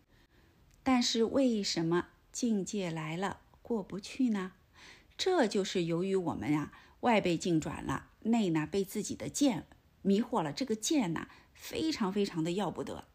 [0.82, 4.52] 但是为什么境界来了过不去呢？
[5.16, 9.66] 这就是由于我们呀，外被境转了，内呢被自己的见。
[10.02, 13.06] 迷惑了这个剑呐，非常非常的要不得，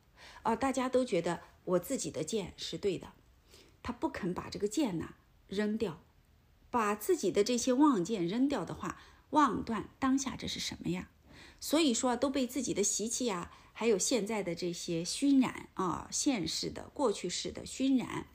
[0.42, 3.14] 啊，大家都觉得我自己的剑是对的，
[3.84, 5.14] 他不肯把这个剑呐
[5.48, 6.02] 扔掉，
[6.72, 8.98] 把自己的这些妄剑扔掉的话，
[9.32, 11.10] 妄断当下这是什么呀？
[11.60, 18.28] 所以说都被自己的习气啊，还有现在的这些熏染啊，现世的、过去式的熏染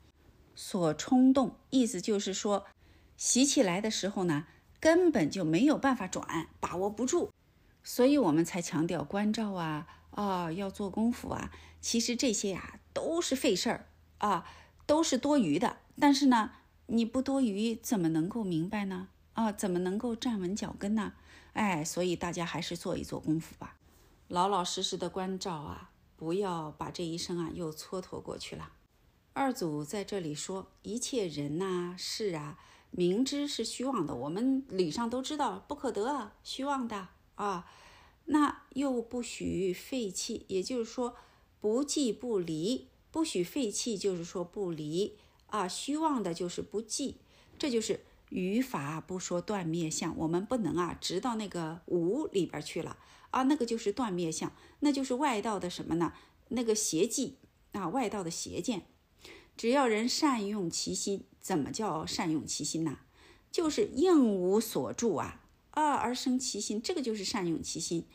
[0.55, 2.65] 所冲动，意思就是说，
[3.17, 4.45] 习气来的时候呢，
[4.79, 7.31] 根本就没有办法转，把握不住。
[7.85, 11.51] 所以我们才强调关照啊啊，要做功夫啊。
[11.79, 14.43] 其实这些呀都是费事儿啊，
[14.87, 15.77] 都是多余的。
[15.99, 16.51] 但是呢，
[16.87, 19.09] 你不多余，怎么能够明白呢？
[19.33, 21.13] 啊，怎么能够站稳脚跟呢？
[21.53, 23.75] 哎，所以大家还是做一做功夫吧，
[24.27, 28.71] 老老实实的关照啊，不要把这一生啊又蹉跎过去了。
[29.33, 32.57] 二祖在这里说，一切人呐、事啊，
[32.89, 37.09] 明知是虚妄的，我们理上都知道不可得啊，虚妄的。
[37.35, 37.69] 啊，
[38.25, 41.15] 那又不许废弃，也就是说
[41.61, 45.17] 不记不离，不许废弃，就是说不离
[45.47, 45.67] 啊。
[45.67, 47.17] 虚妄的就是不记，
[47.59, 50.17] 这就是语法不说断灭相。
[50.17, 52.97] 我们不能啊，直到那个无里边去了
[53.29, 56.13] 啊，那个就是断灭相，那就是外道的什么呢？
[56.49, 57.37] 那个邪计
[57.71, 58.85] 啊，外道的邪见。
[59.57, 62.99] 只要人善用其心，怎么叫善用其心呢？
[63.51, 65.41] 就是应无所住啊。
[65.75, 68.07] 啊，而生其心，这个就是善用其心。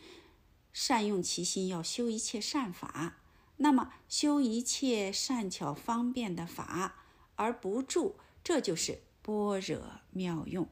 [0.73, 3.18] 善用其心，要修一切善法。
[3.57, 7.05] 那么修一切善巧方便的法
[7.37, 10.66] 而不住，这就是般若妙用。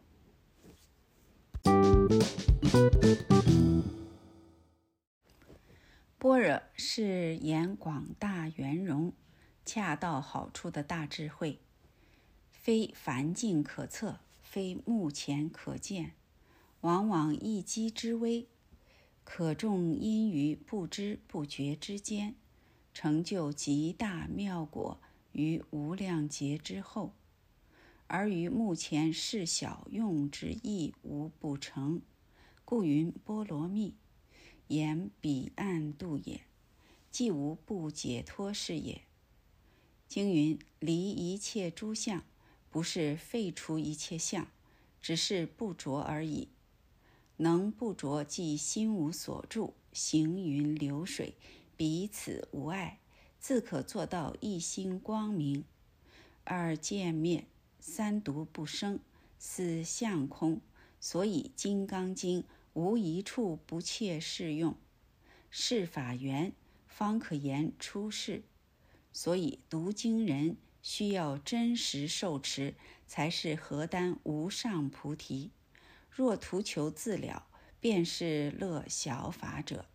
[6.16, 9.12] 般若是言广大圆融、
[9.66, 11.60] 恰到好处的大智慧，
[12.50, 16.17] 非凡境可测，非目前可见。
[16.82, 18.46] 往往一击之微，
[19.24, 22.36] 可众因于不知不觉之间，
[22.94, 25.00] 成就极大妙果
[25.32, 27.14] 于无量劫之后，
[28.06, 32.00] 而于目前事小用之亦无不成，
[32.64, 33.94] 故云波罗蜜，
[34.68, 36.42] 言彼岸度也，
[37.10, 39.02] 既无不解脱事也。
[40.06, 42.22] 经云离一切诸相，
[42.70, 44.46] 不是废除一切相，
[45.02, 46.48] 只是不着而已。
[47.38, 51.34] 能不着，即心无所住，行云流水，
[51.76, 52.98] 彼此无碍，
[53.40, 55.64] 自可做到一心光明。
[56.44, 57.46] 二见灭，
[57.78, 58.98] 三毒不生，
[59.38, 60.60] 四相空。
[61.00, 64.74] 所以《金刚经》无一处不切适用，
[65.48, 66.52] 是法缘
[66.88, 68.42] 方可言出世。
[69.12, 72.74] 所以读经人需要真实受持，
[73.06, 75.52] 才是何丹无上菩提。
[76.18, 77.46] 若图求自了，
[77.78, 79.86] 便是乐小法者。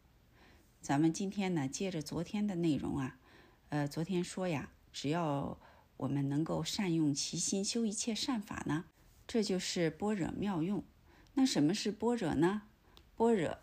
[0.80, 3.20] 咱们今天呢，接着昨天的内容啊，
[3.68, 5.60] 呃，昨天说呀，只要
[5.98, 8.86] 我们能够善用其心，修一切善法呢，
[9.28, 10.82] 这就是般若妙用。
[11.34, 12.62] 那什么是般若呢？
[13.18, 13.58] 般若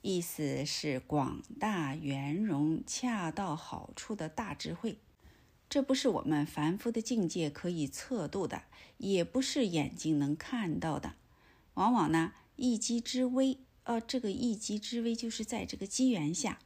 [0.00, 4.96] 意思是广大圆融、恰到好处的大智慧。
[5.68, 8.62] 这不是我们凡夫的境界可以测度的，
[8.96, 11.16] 也不是眼睛能看到的。
[11.76, 16.58] 往往呢，一机之微，呃，这个一机之微就是在这个机缘下，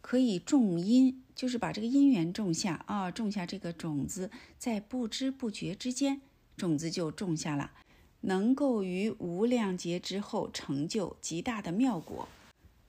[0.00, 6.22] 可以种因，就是把这个因缘种下啊，种下这个种子，在不知不觉之间，
[6.56, 7.72] 种子就种下了，
[8.22, 12.26] 能够于无量劫之后成就极大的妙果。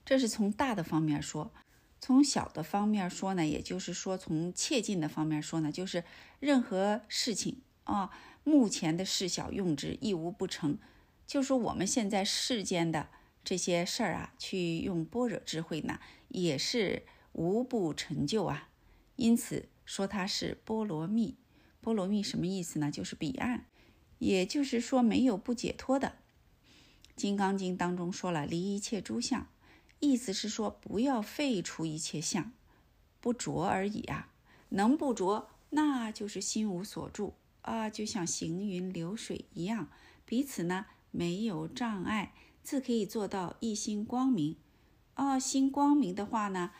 [0.05, 1.51] 这是从大的方面说，
[1.99, 6.05] 从小的方面说呢，也就是说从切近的方面说呢，就是
[6.39, 8.09] 任何事情啊，
[8.45, 10.77] 目前的事小用之，亦无不成。
[11.29, 13.07] 就说我们现在世间的
[13.43, 15.99] 这些事儿啊，去用般若智慧呢，
[16.29, 17.03] 也是
[17.33, 18.69] 无不成就啊。
[19.15, 21.37] 因此说它是波罗蜜。
[21.81, 22.89] 波罗蜜什么意思呢？
[22.89, 23.67] 就是彼岸，
[24.17, 26.07] 也就是说没有不解脱的。
[27.15, 29.47] 《金刚经》当中说了离一切诸相，
[29.99, 32.51] 意思是说不要废除一切相，
[33.21, 34.33] 不着而已啊。
[34.69, 39.91] 能不着，那就是心无所住啊，就像行云流水一样，
[40.25, 40.87] 彼此呢。
[41.11, 44.55] 没有障碍，自可以做到一心光明。
[45.13, 46.71] 二，心光明的话呢，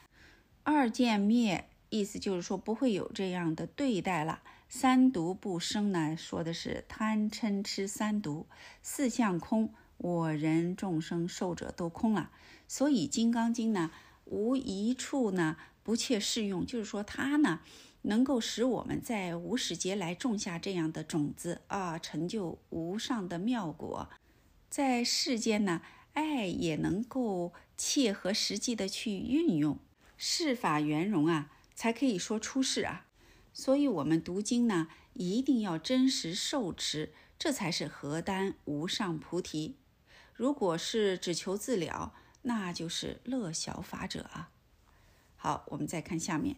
[0.64, 4.42] 二见灭，意思就是说不会有这样的对待了。
[4.68, 8.48] 三毒不生呢，说的是贪嗔痴三毒。
[8.82, 12.32] 四相空，我人众生寿者都空了。
[12.68, 13.92] 所以《金刚经》呢，
[14.26, 17.62] 无一处呢不切适用，就是说它呢。
[18.04, 24.10] 能够使我们在无始劫来种下这样的种子啊，成就无上的妙果。
[24.70, 25.82] 在世间呢，
[26.14, 29.80] 爱也能够切合实际的去运用，
[30.16, 33.08] 世法圆融啊，才可以说出世啊。
[33.52, 39.76] 所以，我们读经呢，一定要真实受持，这才是何丹无上菩提。
[40.34, 42.14] 如果是只求自了，
[42.44, 44.52] 那就是乐小法者啊。
[45.36, 46.56] 好，我们再看下面。《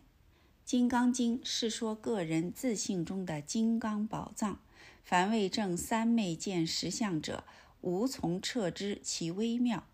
[0.63, 4.59] 金刚经》是说个人自信中的金刚宝藏，
[5.03, 7.43] 凡未正三昧见实相者，
[7.81, 9.87] 无从测知其微妙。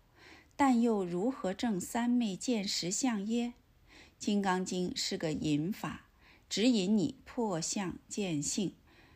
[0.56, 3.54] 但又如何证三昧见实相耶？
[4.18, 6.06] 《金刚经》是个引法，
[6.48, 8.74] 指引你破相见性。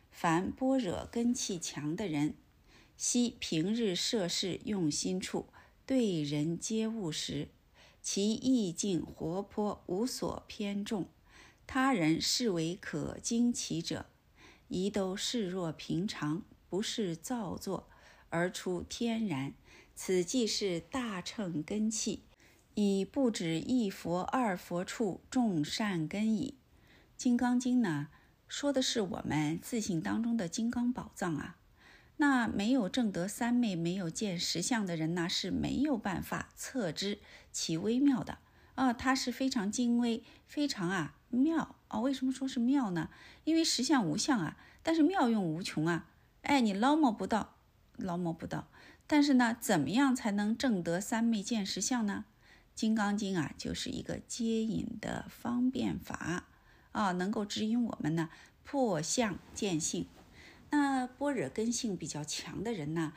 [0.09, 2.35] 凡般若根气强的人，
[2.95, 5.47] 悉平日涉世用心处，
[5.85, 7.49] 对人接物时，
[8.01, 11.07] 其意境活泼，无所偏重。
[11.67, 14.05] 他人视为可惊奇者，
[14.69, 17.89] 宜都视若平常，不是造作
[18.33, 19.53] 而出天然。
[19.95, 22.23] 此即是大乘根器，
[22.73, 26.57] 以不止一佛二佛处众善根矣。
[27.15, 28.07] 《金刚经》呢，
[28.47, 31.57] 说的是我们自信当中的金刚宝藏啊。
[32.17, 37.19] 那没有正得三昧、没有见实相的人呢，是没有办法测知
[37.51, 38.39] 其微妙的
[38.73, 38.91] 啊。
[38.91, 41.15] 它是非常精微，非常啊。
[41.29, 41.99] 妙啊！
[41.99, 43.09] 为什么说是妙呢？
[43.43, 46.07] 因为实相无相啊，但是妙用无穷啊！
[46.43, 47.52] 哎，你捞摸不到，
[47.97, 48.67] 劳模不到。
[49.05, 52.25] 但是呢，怎么样才能证得三昧见实相呢？
[52.73, 56.45] 《金刚经》啊，就是一个接引的方便法
[56.91, 58.29] 啊，能够指引我们呢
[58.63, 60.07] 破相见性。
[60.71, 63.13] 那般若根性比较强的人呢，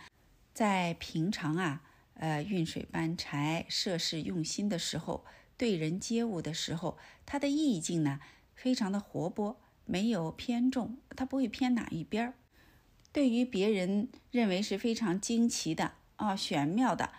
[0.53, 1.83] 在平常啊，
[2.15, 5.25] 呃，运水搬柴、涉世用心的时候。
[5.59, 8.21] 对人接物的时候，他的意境呢
[8.55, 12.35] 非常的活泼，没有偏重，他不会偏哪一边儿。
[13.17, 17.13] 对于别人认为是非常惊奇的啊、玄妙的，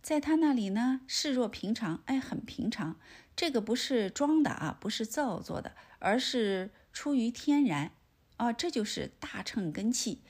[0.00, 2.94] 在他那里呢视若平常，哎，很平常。
[3.34, 7.90] 这个不是装的啊，不是造作的，而是出于天然
[8.36, 10.20] 啊，这就是大乘根器。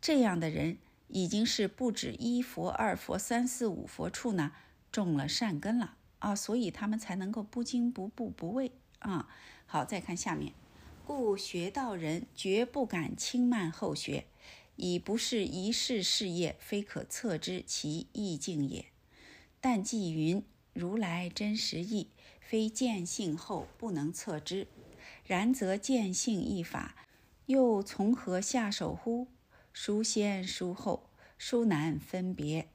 [0.00, 0.78] 这样的人
[1.08, 4.52] 已经是不止一佛、二佛、三四五佛处呢
[4.90, 5.96] 种了善根了。
[6.20, 9.28] 啊，所以他们才能够不惊不怖不畏啊。
[9.66, 10.54] 好，再看下面，
[11.06, 14.26] 故学道人绝不敢轻慢后学，
[14.74, 18.86] 以不是一世事业，非可测知其意境也。
[19.60, 20.42] 但既云
[20.72, 22.08] 如来真实意，
[22.40, 24.66] 非见性后不能测知，
[25.24, 26.96] 然则见性一法，
[27.46, 29.28] 又从何下手乎？
[29.72, 31.08] 孰先孰后？
[31.38, 32.68] 孰难分别？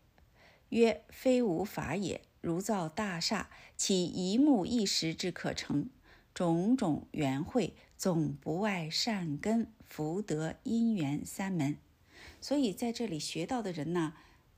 [0.69, 2.21] 曰：非无法也。
[2.39, 5.89] 如造大厦，岂一木一石之可成？
[6.34, 11.78] 种种缘会，总不外善根、福德、因缘三门。
[12.41, 14.14] 所以在这里学到的人呢，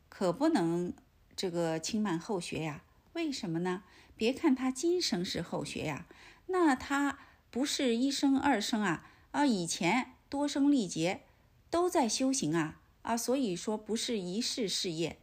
[0.07, 0.93] 可不能
[1.35, 2.85] 这个轻慢后学呀。
[3.11, 3.83] 为什么呢？
[4.15, 6.05] 别看他今生是后学呀，
[6.47, 7.19] 那他
[7.51, 9.45] 不是一生二生啊啊！
[9.45, 11.23] 以前多生历劫
[11.69, 13.17] 都在修行啊啊！
[13.17, 15.17] 所以说不是一世事业。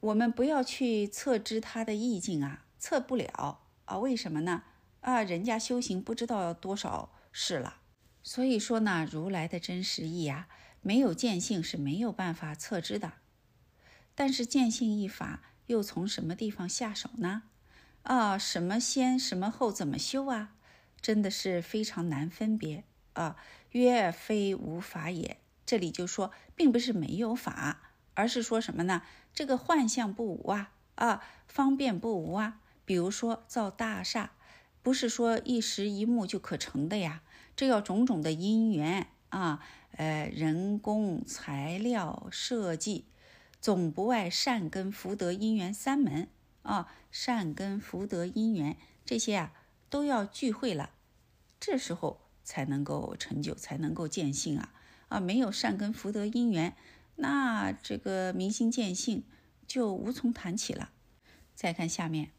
[0.00, 3.98] 我们不要去测知他的意境啊，测不了啊。
[3.98, 4.62] 为什么呢？
[5.02, 7.78] 啊，人家修行不知道多少是了。
[8.22, 10.48] 所以说呢，如来的真实意啊。
[10.82, 13.12] 没有见性是没有办法测知的，
[14.14, 17.42] 但是见性一法又从什么地方下手呢？
[18.04, 20.54] 啊，什么先什么后怎么修啊？
[20.98, 23.36] 真的是非常难分别啊！
[23.72, 25.36] 曰非无法也。
[25.66, 29.02] 这里就说，并不是没有法，而是说什么呢？
[29.34, 32.62] 这个幻象不无啊，啊，方便不无啊。
[32.86, 34.32] 比如说造大厦，
[34.82, 37.22] 不是说一时一目就可成的呀，
[37.54, 39.62] 这要种种的因缘啊。
[39.96, 43.06] 呃，人工、材料、设计，
[43.60, 46.28] 总不外善根、福德、因缘三门
[46.62, 46.94] 啊。
[47.10, 49.52] 善根、福德、因缘这些啊，
[49.90, 50.90] 都要聚会了，
[51.58, 54.72] 这时候才能够成就，才能够见性啊
[55.08, 55.20] 啊！
[55.20, 56.76] 没有善根、福德、因缘，
[57.16, 59.24] 那这个明心见性
[59.66, 60.92] 就无从谈起了。
[61.56, 62.30] 再看下面，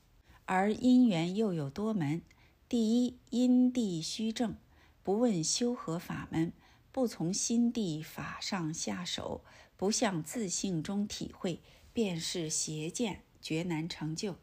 [0.53, 2.21] 而因缘又有多门。
[2.67, 4.57] 第一，因地虚正，
[5.01, 6.51] 不问修何法门。
[6.91, 9.45] 不从心地法上下手，
[9.77, 11.61] 不向自性中体会，
[11.93, 14.35] 便是邪见，绝难成就。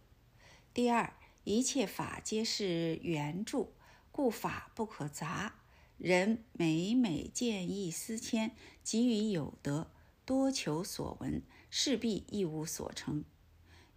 [0.73, 1.13] 第二，
[1.45, 3.67] 一切法皆是缘著，
[4.11, 5.57] 故法不可杂。
[5.99, 8.53] 人每每见异思迁，
[8.83, 9.91] 急于有德，
[10.25, 13.27] 多求所闻，势必一无所成。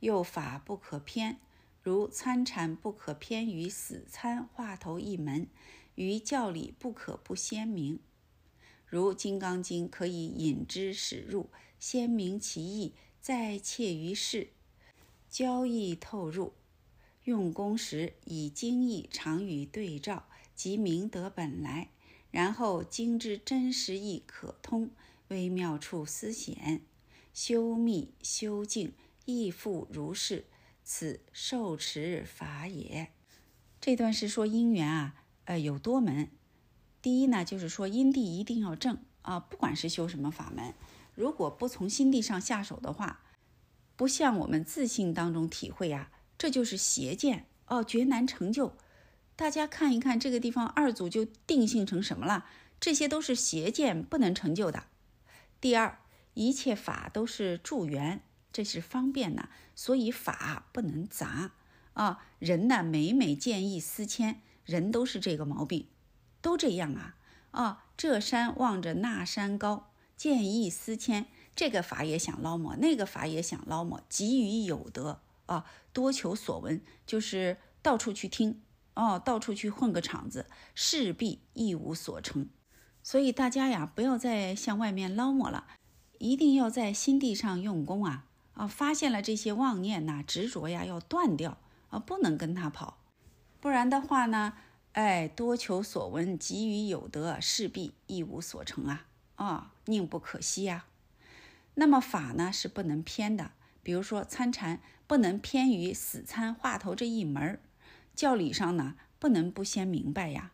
[0.02, 1.40] 又法不可偏，
[1.84, 5.48] 如参禅不可偏于死参话头一门，
[5.96, 8.00] 于教理不可不鲜明。
[8.86, 14.50] 如《金刚经》可以引之使入，先明其意，再切于事，
[15.30, 16.54] 交易透入。
[17.24, 21.90] 用功时以经义常与对照，即明得本来。
[22.30, 24.92] 然后经之真实意可通，
[25.30, 26.82] 微妙处思显。
[27.34, 28.94] 修密修静
[29.26, 30.46] 亦复如是，
[30.84, 33.12] 此受持法也。
[33.80, 35.16] 这段是说因缘啊，
[35.46, 36.30] 呃，有多门。
[37.02, 40.74] 第一呢，就是说因地一定要正啊，不管是修什么法门，
[41.16, 43.22] 如果不从心地上下手的话，
[43.96, 48.76] 不像我们自信当中体会呀，这就是邪见哦，绝难成就。
[49.36, 52.46] 大家看一看这个地方，二祖就定性成什么了？
[52.80, 54.84] 这些都是邪见，不能成就的。
[55.60, 56.00] 第二，
[56.34, 58.22] 一切法都是助缘，
[58.52, 61.52] 这是方便呢，所以法不能杂
[61.94, 62.26] 啊。
[62.40, 65.88] 人呢，每每见异思迁，人都是这个毛病。
[66.42, 67.16] 都这样啊
[67.52, 67.86] 啊！
[67.96, 78.60] 这山望着那山高，见异思迁，这个法也想捞摸，那个法也想捞摸，急于有得啊，多求所闻，就是到处去听
[78.96, 82.50] 哦，到处去混个场子，势必一无所成。
[83.04, 85.68] 所以大家呀，不要再向外面捞摸了，
[86.18, 88.68] 一定要在心地上用功啊啊！
[88.68, 91.58] 发现了这些妄念呐、执着呀，要断掉
[91.90, 92.98] 啊，不能跟他跑，
[93.60, 94.54] 不然的话呢？
[94.94, 99.06] 哎，多求所闻，急于有得，势必一无所成啊！
[99.36, 100.86] 啊，宁不可惜呀。
[101.76, 107.60] 那么法呢是不能偏的，比如说参禅不能偏于死参话头这一门儿，
[108.14, 110.52] 教理上呢不能不先明白呀。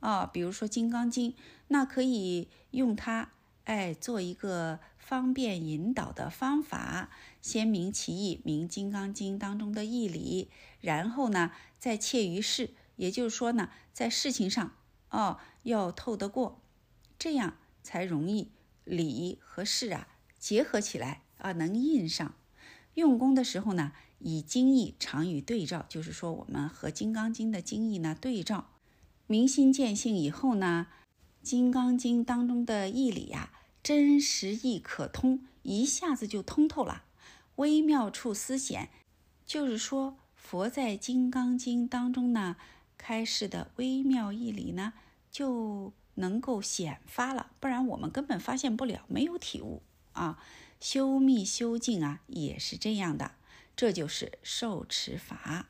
[0.00, 1.32] 啊，比如说《金刚经》，
[1.68, 3.30] 那可以用它
[3.64, 7.08] 哎做一个方便引导的方法，
[7.48, 10.50] 先明其意，明《金刚经》当中的义理，
[10.82, 12.74] 然后呢再切于事。
[12.96, 14.74] 也就是说呢，在事情上
[15.08, 16.60] 哦要透得过，
[17.18, 18.50] 这样才容易
[18.84, 22.34] 理和事啊结合起来啊能印上。
[22.92, 28.68] 用功的时候呢，以经义常与对照，就是说我们和《金刚经》的经义呢对照，
[29.26, 30.88] 明心见性以后呢，
[31.42, 37.04] 《金刚经》当中的义理呀真实意可通，一下子就通透了。
[37.58, 38.88] 微妙处思显，
[39.46, 42.56] 就是说佛在《金刚经》当中呢。
[43.00, 44.92] 开示的微妙义理呢，
[45.30, 49.82] 就能够显发了，不然我们根本发现不了，没有体悟
[50.12, 50.42] 啊。
[50.80, 53.36] 修密修静啊，也是这样的，
[53.76, 55.68] 这就是受持法。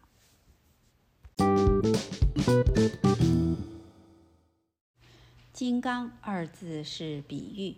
[5.53, 7.77] 金刚二字是比喻，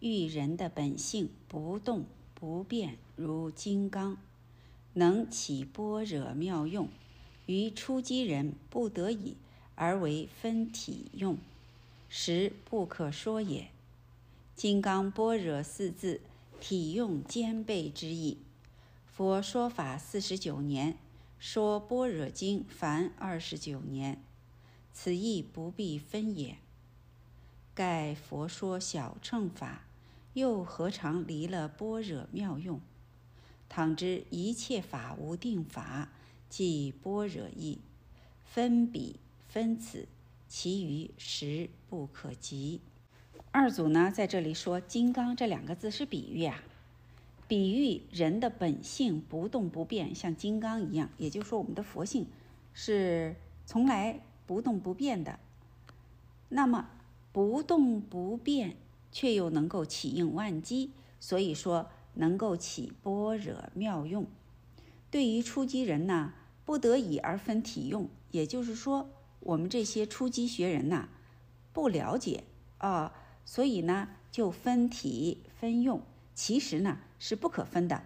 [0.00, 4.16] 喻人的本性不动不变，如金刚，
[4.92, 6.88] 能起般若妙用。
[7.46, 9.36] 于初机人不得已
[9.74, 11.36] 而为分体用，
[12.08, 13.70] 实不可说也。
[14.54, 16.20] 金刚般若四字，
[16.60, 18.38] 体用兼备之意。
[19.06, 20.96] 佛说法四十九年，
[21.40, 24.22] 说般若经凡二十九年，
[24.92, 26.58] 此意不必分也。
[27.74, 29.86] 盖佛说小乘法，
[30.34, 32.80] 又何尝离了般若妙用？
[33.68, 36.10] 倘知一切法无定法，
[36.48, 37.78] 即般若意，
[38.44, 39.16] 分彼
[39.48, 40.08] 分此，
[40.48, 42.80] 其余实不可及。
[43.50, 46.62] 二祖呢，在这里说“金刚”这两个字是比喻啊，
[47.46, 51.08] 比喻人的本性不动不变，像金刚一样。
[51.16, 52.26] 也就是说，我们的佛性
[52.74, 55.38] 是从来不动不变的。
[56.50, 56.88] 那么，
[57.32, 58.76] 不动不变
[59.12, 60.90] 却又能够起应万机，
[61.20, 64.26] 所以说能够起般若妙用。
[65.10, 69.08] 对于初级人呢，不得已而分体用，也就是说，
[69.40, 71.08] 我们这些初级学人呐，
[71.72, 72.44] 不了解
[72.78, 73.12] 啊。
[73.44, 76.02] 所以呢，就分体分用，
[76.34, 78.02] 其实呢是不可分的，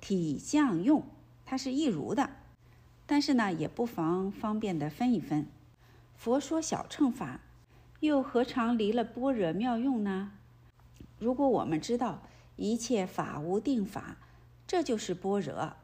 [0.00, 1.02] 体相用
[1.46, 2.28] 它是一如的，
[3.06, 5.46] 但是呢也不妨方便的分一分。
[6.14, 7.40] 佛说小乘法，
[8.00, 10.32] 又何尝离了般若妙用呢？
[11.18, 12.22] 如果我们知道
[12.62, 14.16] 一切法无定法，
[14.68, 15.74] 这就是般若；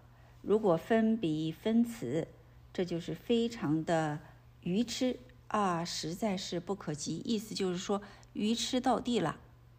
[0.43, 2.29] 如果分彼分此，
[2.73, 4.21] 这就是非常的
[4.63, 5.19] 愚痴
[5.49, 7.19] 啊，实在是不可及。
[7.25, 8.01] 意思就是说。
[8.35, 9.37] 愚痴到地了，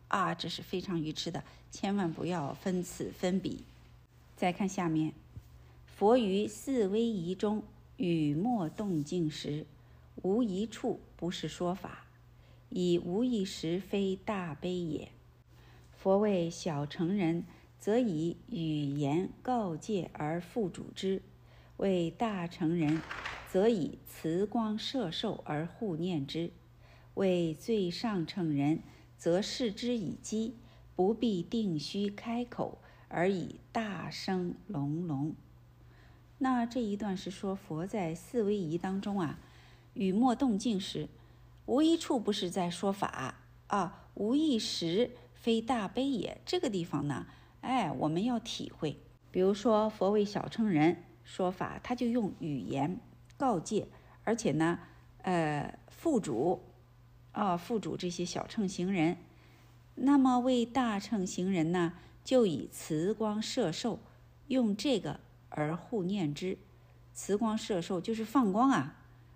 [0.09, 1.41] 啊，这是非常愚痴的，
[1.71, 3.63] 千万不要分此分彼。
[4.35, 5.13] 再看下面，
[5.85, 7.63] 佛于四威仪中
[7.95, 9.65] 语默动静时，
[10.23, 12.05] 无一处不是说法，
[12.67, 15.09] 以无一时非大悲也。
[16.01, 17.43] 佛为小乘人，
[17.77, 21.19] 则以语言告诫而复主之；
[21.75, 23.01] 为大乘人，
[23.49, 26.51] 则以慈光摄受而护念之。
[27.15, 28.79] 为最上乘人，
[29.17, 30.55] 则视之以机，
[30.95, 32.77] 不必定须开口，
[33.09, 35.35] 而以大声隆隆。
[36.37, 39.37] 那这一段是说佛在四威仪当中啊，
[39.95, 41.09] 语默动静时，
[41.65, 43.35] 无一处不是在说法
[43.67, 46.39] 啊，无一时非大悲也。
[46.45, 47.25] 这个地方呢，
[47.61, 48.97] 哎，我们要体会。
[49.31, 52.99] 比如说佛为小乘人说法，他就用语言
[53.37, 53.87] 告诫，
[54.23, 54.79] 而且呢，
[55.23, 56.63] 呃，副主。
[57.31, 59.15] 啊，附主这些小乘行人，
[59.93, 63.99] 那么为大乘行人呢，就以慈光摄受，
[64.47, 65.19] 用这个
[65.49, 66.57] 而护念之。
[67.13, 68.95] 慈光摄受就是放光啊，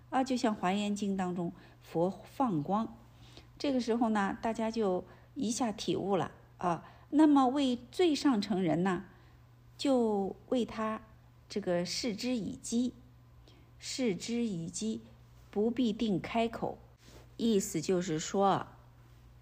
[0.10, 2.98] 啊，就像《华严经》当中佛放光，
[3.60, 5.06] 这个时候呢，大家就
[5.36, 6.86] 一下体悟了啊。
[7.10, 9.06] 那么为最上乘人呢，
[9.78, 11.02] 就为他
[11.48, 12.94] 这个视之以机，
[13.78, 15.02] 视之以机，
[15.52, 16.80] 不必定开口。
[17.38, 18.66] 意思就是说，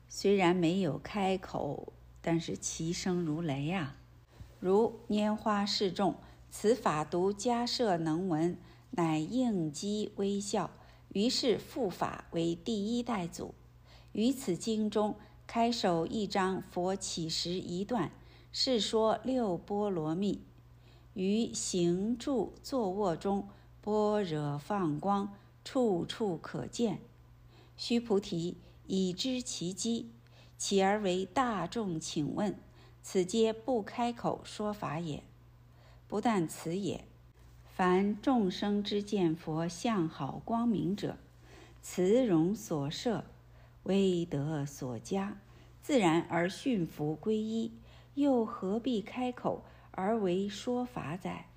[0.10, 3.96] 虽然没有开口，但是其声如雷呀。
[4.60, 6.16] 如拈花示众，
[6.50, 8.58] 此法独迦摄能闻，
[8.92, 10.72] 乃应机微笑。
[11.14, 13.54] 于是复法为第一代祖。
[14.14, 15.16] 于此经中，
[15.54, 18.10] 开首一章佛起时一段，
[18.54, 20.39] 是说六波罗蜜。
[21.14, 23.49] 于行住坐卧中，
[23.82, 25.36] 般若放光，
[25.66, 27.02] 处处可见。
[27.76, 28.56] 须菩提，
[28.88, 30.14] 已知其机，
[30.58, 32.58] 起而为大众请问，
[33.04, 35.22] 此皆不开口说法也。
[36.08, 37.04] 不但此也，
[37.66, 41.18] 凡众生之见佛相好光明者，
[41.82, 43.26] 慈容所摄，
[43.84, 45.38] 威德所加，
[45.82, 47.74] 自然而驯服归依，
[48.16, 51.48] 又何必开口而为说法哉？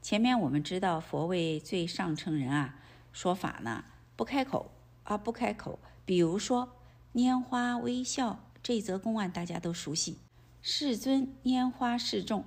[0.00, 2.76] 前面我们知道，佛为最上乘人啊，
[3.12, 3.84] 说法呢
[4.16, 4.70] 不开口。
[5.04, 6.76] 啊不开口，比如说
[7.14, 10.18] 拈花微笑这则公案，大家都熟悉。
[10.60, 12.44] 世尊拈花示众，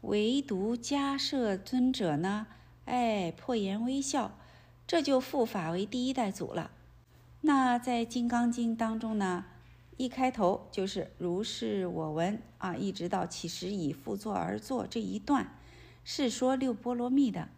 [0.00, 2.48] 唯独迦摄尊者呢，
[2.86, 4.36] 哎，破颜微笑，
[4.88, 6.72] 这就复法为第一代祖了。
[7.46, 9.44] 那在《金刚经》当中呢，
[9.98, 15.54] 一开头就是如是我闻啊，一直到起时以复坐而坐这一段，
[16.04, 17.50] 是说六波罗蜜的，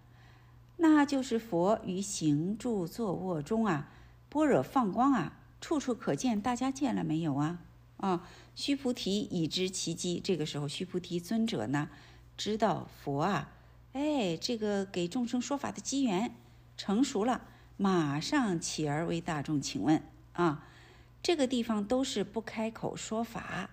[0.79, 3.89] 那就是佛于行住坐卧中啊。
[4.29, 6.41] 般若放光啊，处处可见。
[6.41, 7.61] 大家见了没有啊？
[7.99, 10.21] 啊，须菩提已知其机。
[10.23, 11.89] 这个时候，须菩提尊者呢，
[12.37, 13.53] 知道佛啊，
[13.93, 16.35] 哎，这个给众生说法的机缘
[16.77, 17.43] 成熟了，
[17.77, 20.03] 马上起而为大众请问
[20.33, 20.67] 啊。
[21.23, 23.71] 这个地方都是不开口说法。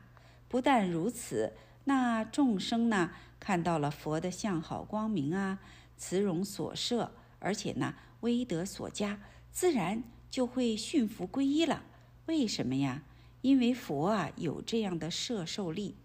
[0.48, 5.60] 不但如此，那众生呢，看到了佛的相好光明啊，
[5.98, 9.20] 慈容所摄，而且呢，威德所加，
[9.52, 10.04] 自然。
[10.34, 11.84] 就会驯服皈依了，
[12.26, 13.04] 为什么呀？
[13.42, 15.96] 因为佛啊有这样的摄受力，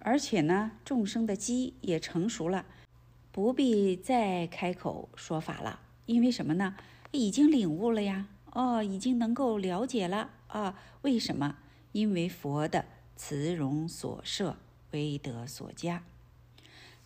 [0.00, 2.66] 而且呢，众生的机也成熟了，
[3.30, 5.78] 不必再开口说法了。
[6.06, 6.74] 因为什么呢？
[7.10, 10.78] 已经领悟了呀，哦，已经能够了解了啊。
[11.02, 11.56] 为什么？
[11.92, 12.84] 因为佛的
[13.16, 14.56] 慈容所摄，
[14.90, 16.04] 威德所加。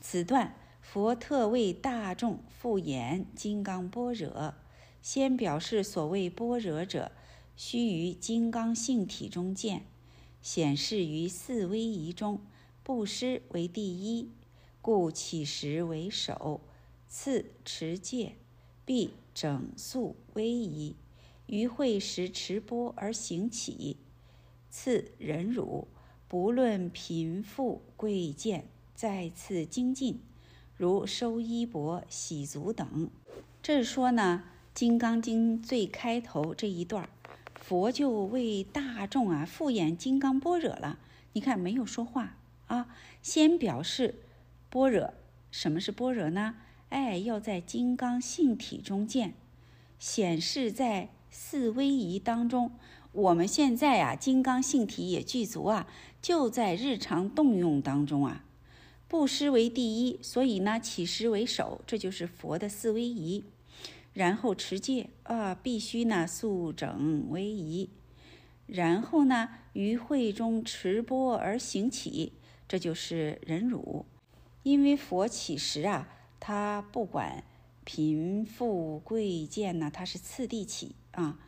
[0.00, 4.54] 此段佛特为大众复演金刚般若，
[5.00, 7.12] 先表示所谓般若者，
[7.56, 9.84] 须于金刚性体中见，
[10.42, 12.40] 显示于四威仪中，
[12.82, 14.32] 布施为第一，
[14.80, 16.60] 故起食为首，
[17.08, 18.34] 次持戒。
[18.84, 20.96] 必整肃威仪，
[21.46, 23.96] 于会时持钵而行起。
[24.70, 25.88] 次忍辱，
[26.28, 30.20] 不论贫富贵贱，再次精进，
[30.76, 33.10] 如收衣钵、洗足等。
[33.62, 37.08] 这是说呢，《金刚经》最开头这一段，
[37.54, 40.98] 佛就为大众啊复演金刚般若了。
[41.34, 44.22] 你看，没有说话啊，先表示
[44.70, 45.14] 般若。
[45.50, 46.56] 什么是般若呢？
[46.92, 49.32] 哎，要在金刚性体中见，
[49.98, 52.70] 显示在四威仪当中。
[53.12, 55.86] 我们现在啊，金刚性体也具足啊，
[56.20, 58.44] 就在日常动用当中啊。
[59.08, 63.44] 布施为第一，所以呢，起施为首，这就是佛的四威仪。
[64.12, 67.88] 然后持戒啊，必须呢肃整威仪。
[68.66, 72.34] 然后呢，于会中持钵而行起，
[72.68, 74.04] 这就是忍辱。
[74.62, 76.06] 因为佛起时啊。
[76.44, 77.44] 他不管
[77.84, 81.38] 贫富贵贱呢，他是次第起啊。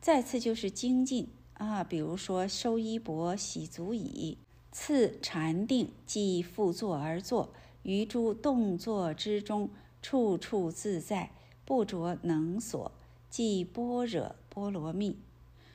[0.00, 4.38] 再次就是精进啊，比如说收衣钵、洗足矣。
[4.70, 7.52] 次禅定，即复坐而坐，
[7.82, 9.70] 于诸动作之中，
[10.00, 11.32] 处处自在，
[11.64, 12.92] 不着能所，
[13.28, 15.18] 即般若波罗蜜。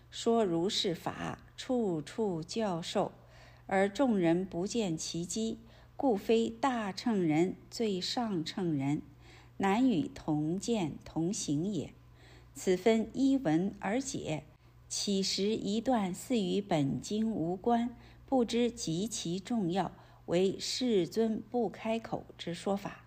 [0.10, 3.12] 说如是法，处处教授，
[3.66, 5.60] 而众人不见其机。
[5.98, 9.02] 故非大乘人最上乘人，
[9.58, 11.92] 难与同见同行也。
[12.54, 14.44] 此分一文而解，
[14.88, 17.96] 岂时一段似与本经无关，
[18.28, 19.92] 不知极其重要，
[20.28, 23.04] 为世尊不开口之说法。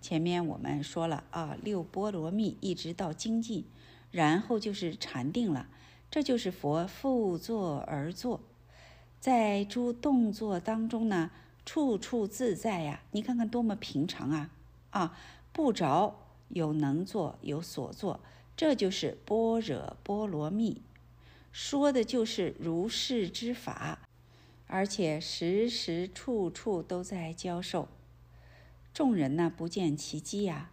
[0.00, 3.66] 前面我们说了啊，六波罗蜜一直到精进，
[4.10, 5.68] 然后就是禅定了。
[6.10, 8.40] 这就是佛复坐而坐，
[9.20, 11.30] 在诸动作当中呢。
[11.66, 14.50] 处处自在呀，你看看多么平常啊！
[14.90, 15.18] 啊，
[15.52, 16.16] 不着
[16.48, 18.20] 有能做有所做，
[18.56, 20.80] 这就是般若波罗蜜，
[21.50, 23.98] 说的就是如是之法，
[24.68, 27.88] 而且时时处处都在教授。
[28.94, 30.70] 众人呢不见其机呀，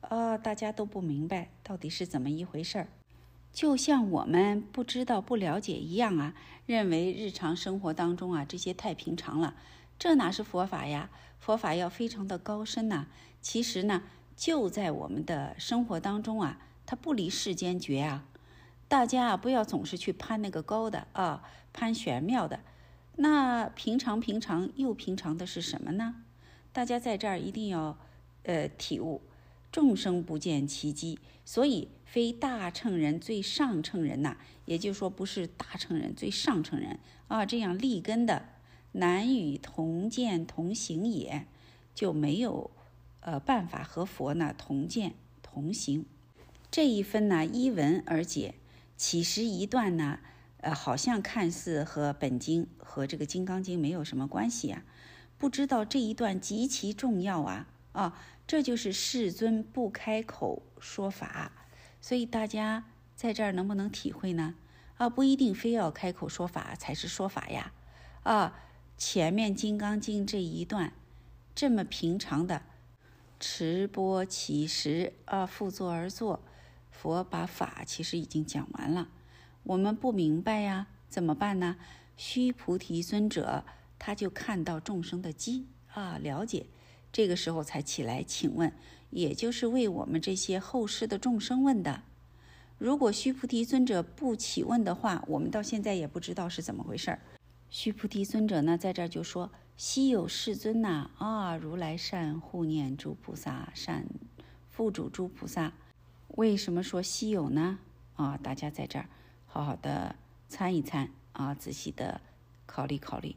[0.00, 2.88] 啊，大家都不明白到底是怎么一回事儿，
[3.52, 6.34] 就像我们不知道不了解一样啊，
[6.66, 9.54] 认为日常生活当中啊这些太平常了。
[9.98, 11.10] 这哪是佛法呀？
[11.38, 13.06] 佛法要非常的高深呐。
[13.40, 14.02] 其实呢，
[14.36, 18.24] 就在我们的生活当中啊，它不离世间绝啊。
[18.88, 22.60] 大家啊，不要总是去攀那个高的啊，攀玄妙的。
[23.16, 26.22] 那平常平常又平常的是什么呢？
[26.72, 27.98] 大家在这儿一定要
[28.44, 29.22] 呃体悟，
[29.70, 38.46] 众生不见其机，所以非大乘人最上乘人呐，也就是说不是大乘人最上乘人啊，这样立根的。
[38.92, 41.46] 难与同见同行也，
[41.94, 42.70] 就没有
[43.20, 46.04] 呃办法和佛呢同见同行。
[46.70, 48.54] 这一分呢依文而解，
[48.96, 50.18] 其实一段呢，
[50.58, 54.84] 呃好像看似和本经和这个《金刚经》没有什么关系啊。
[55.38, 58.18] 不知道这一段极其重要啊啊！
[58.46, 61.52] 这就是世尊不开口说法，
[62.00, 62.84] 所以大家
[63.16, 64.54] 在这儿能不能体会呢？
[64.98, 67.72] 啊，不一定非要开口说法才是说法呀，
[68.24, 68.58] 啊。
[69.04, 70.92] 前面《金刚经》这一段，
[71.56, 72.62] 这么平常的
[73.40, 76.40] 持钵起食啊，复坐而坐，
[76.88, 79.08] 佛把法其实已经讲完了。
[79.64, 81.78] 我们不明白呀，怎么办呢？
[82.16, 83.64] 须菩提尊者
[83.98, 86.66] 他就看到众生的机啊，了解，
[87.12, 88.72] 这个时候才起来请问，
[89.10, 92.04] 也就是为我们这些后世的众生问的。
[92.78, 97.18] 如果须菩提尊者不起问的话，我们到现在也不知道是怎么回事儿。
[97.72, 104.04] 须菩提尊者呢，在这儿就说：“稀有世尊呐，啊，如来善护念诸菩萨，善
[104.76, 105.72] 护主诸菩萨。
[106.36, 107.78] 为什么说稀有呢？
[108.16, 109.08] 啊，大家在这儿
[109.46, 110.16] 好好的
[110.50, 112.20] 参一参啊，仔细的
[112.66, 113.36] 考虑考虑。”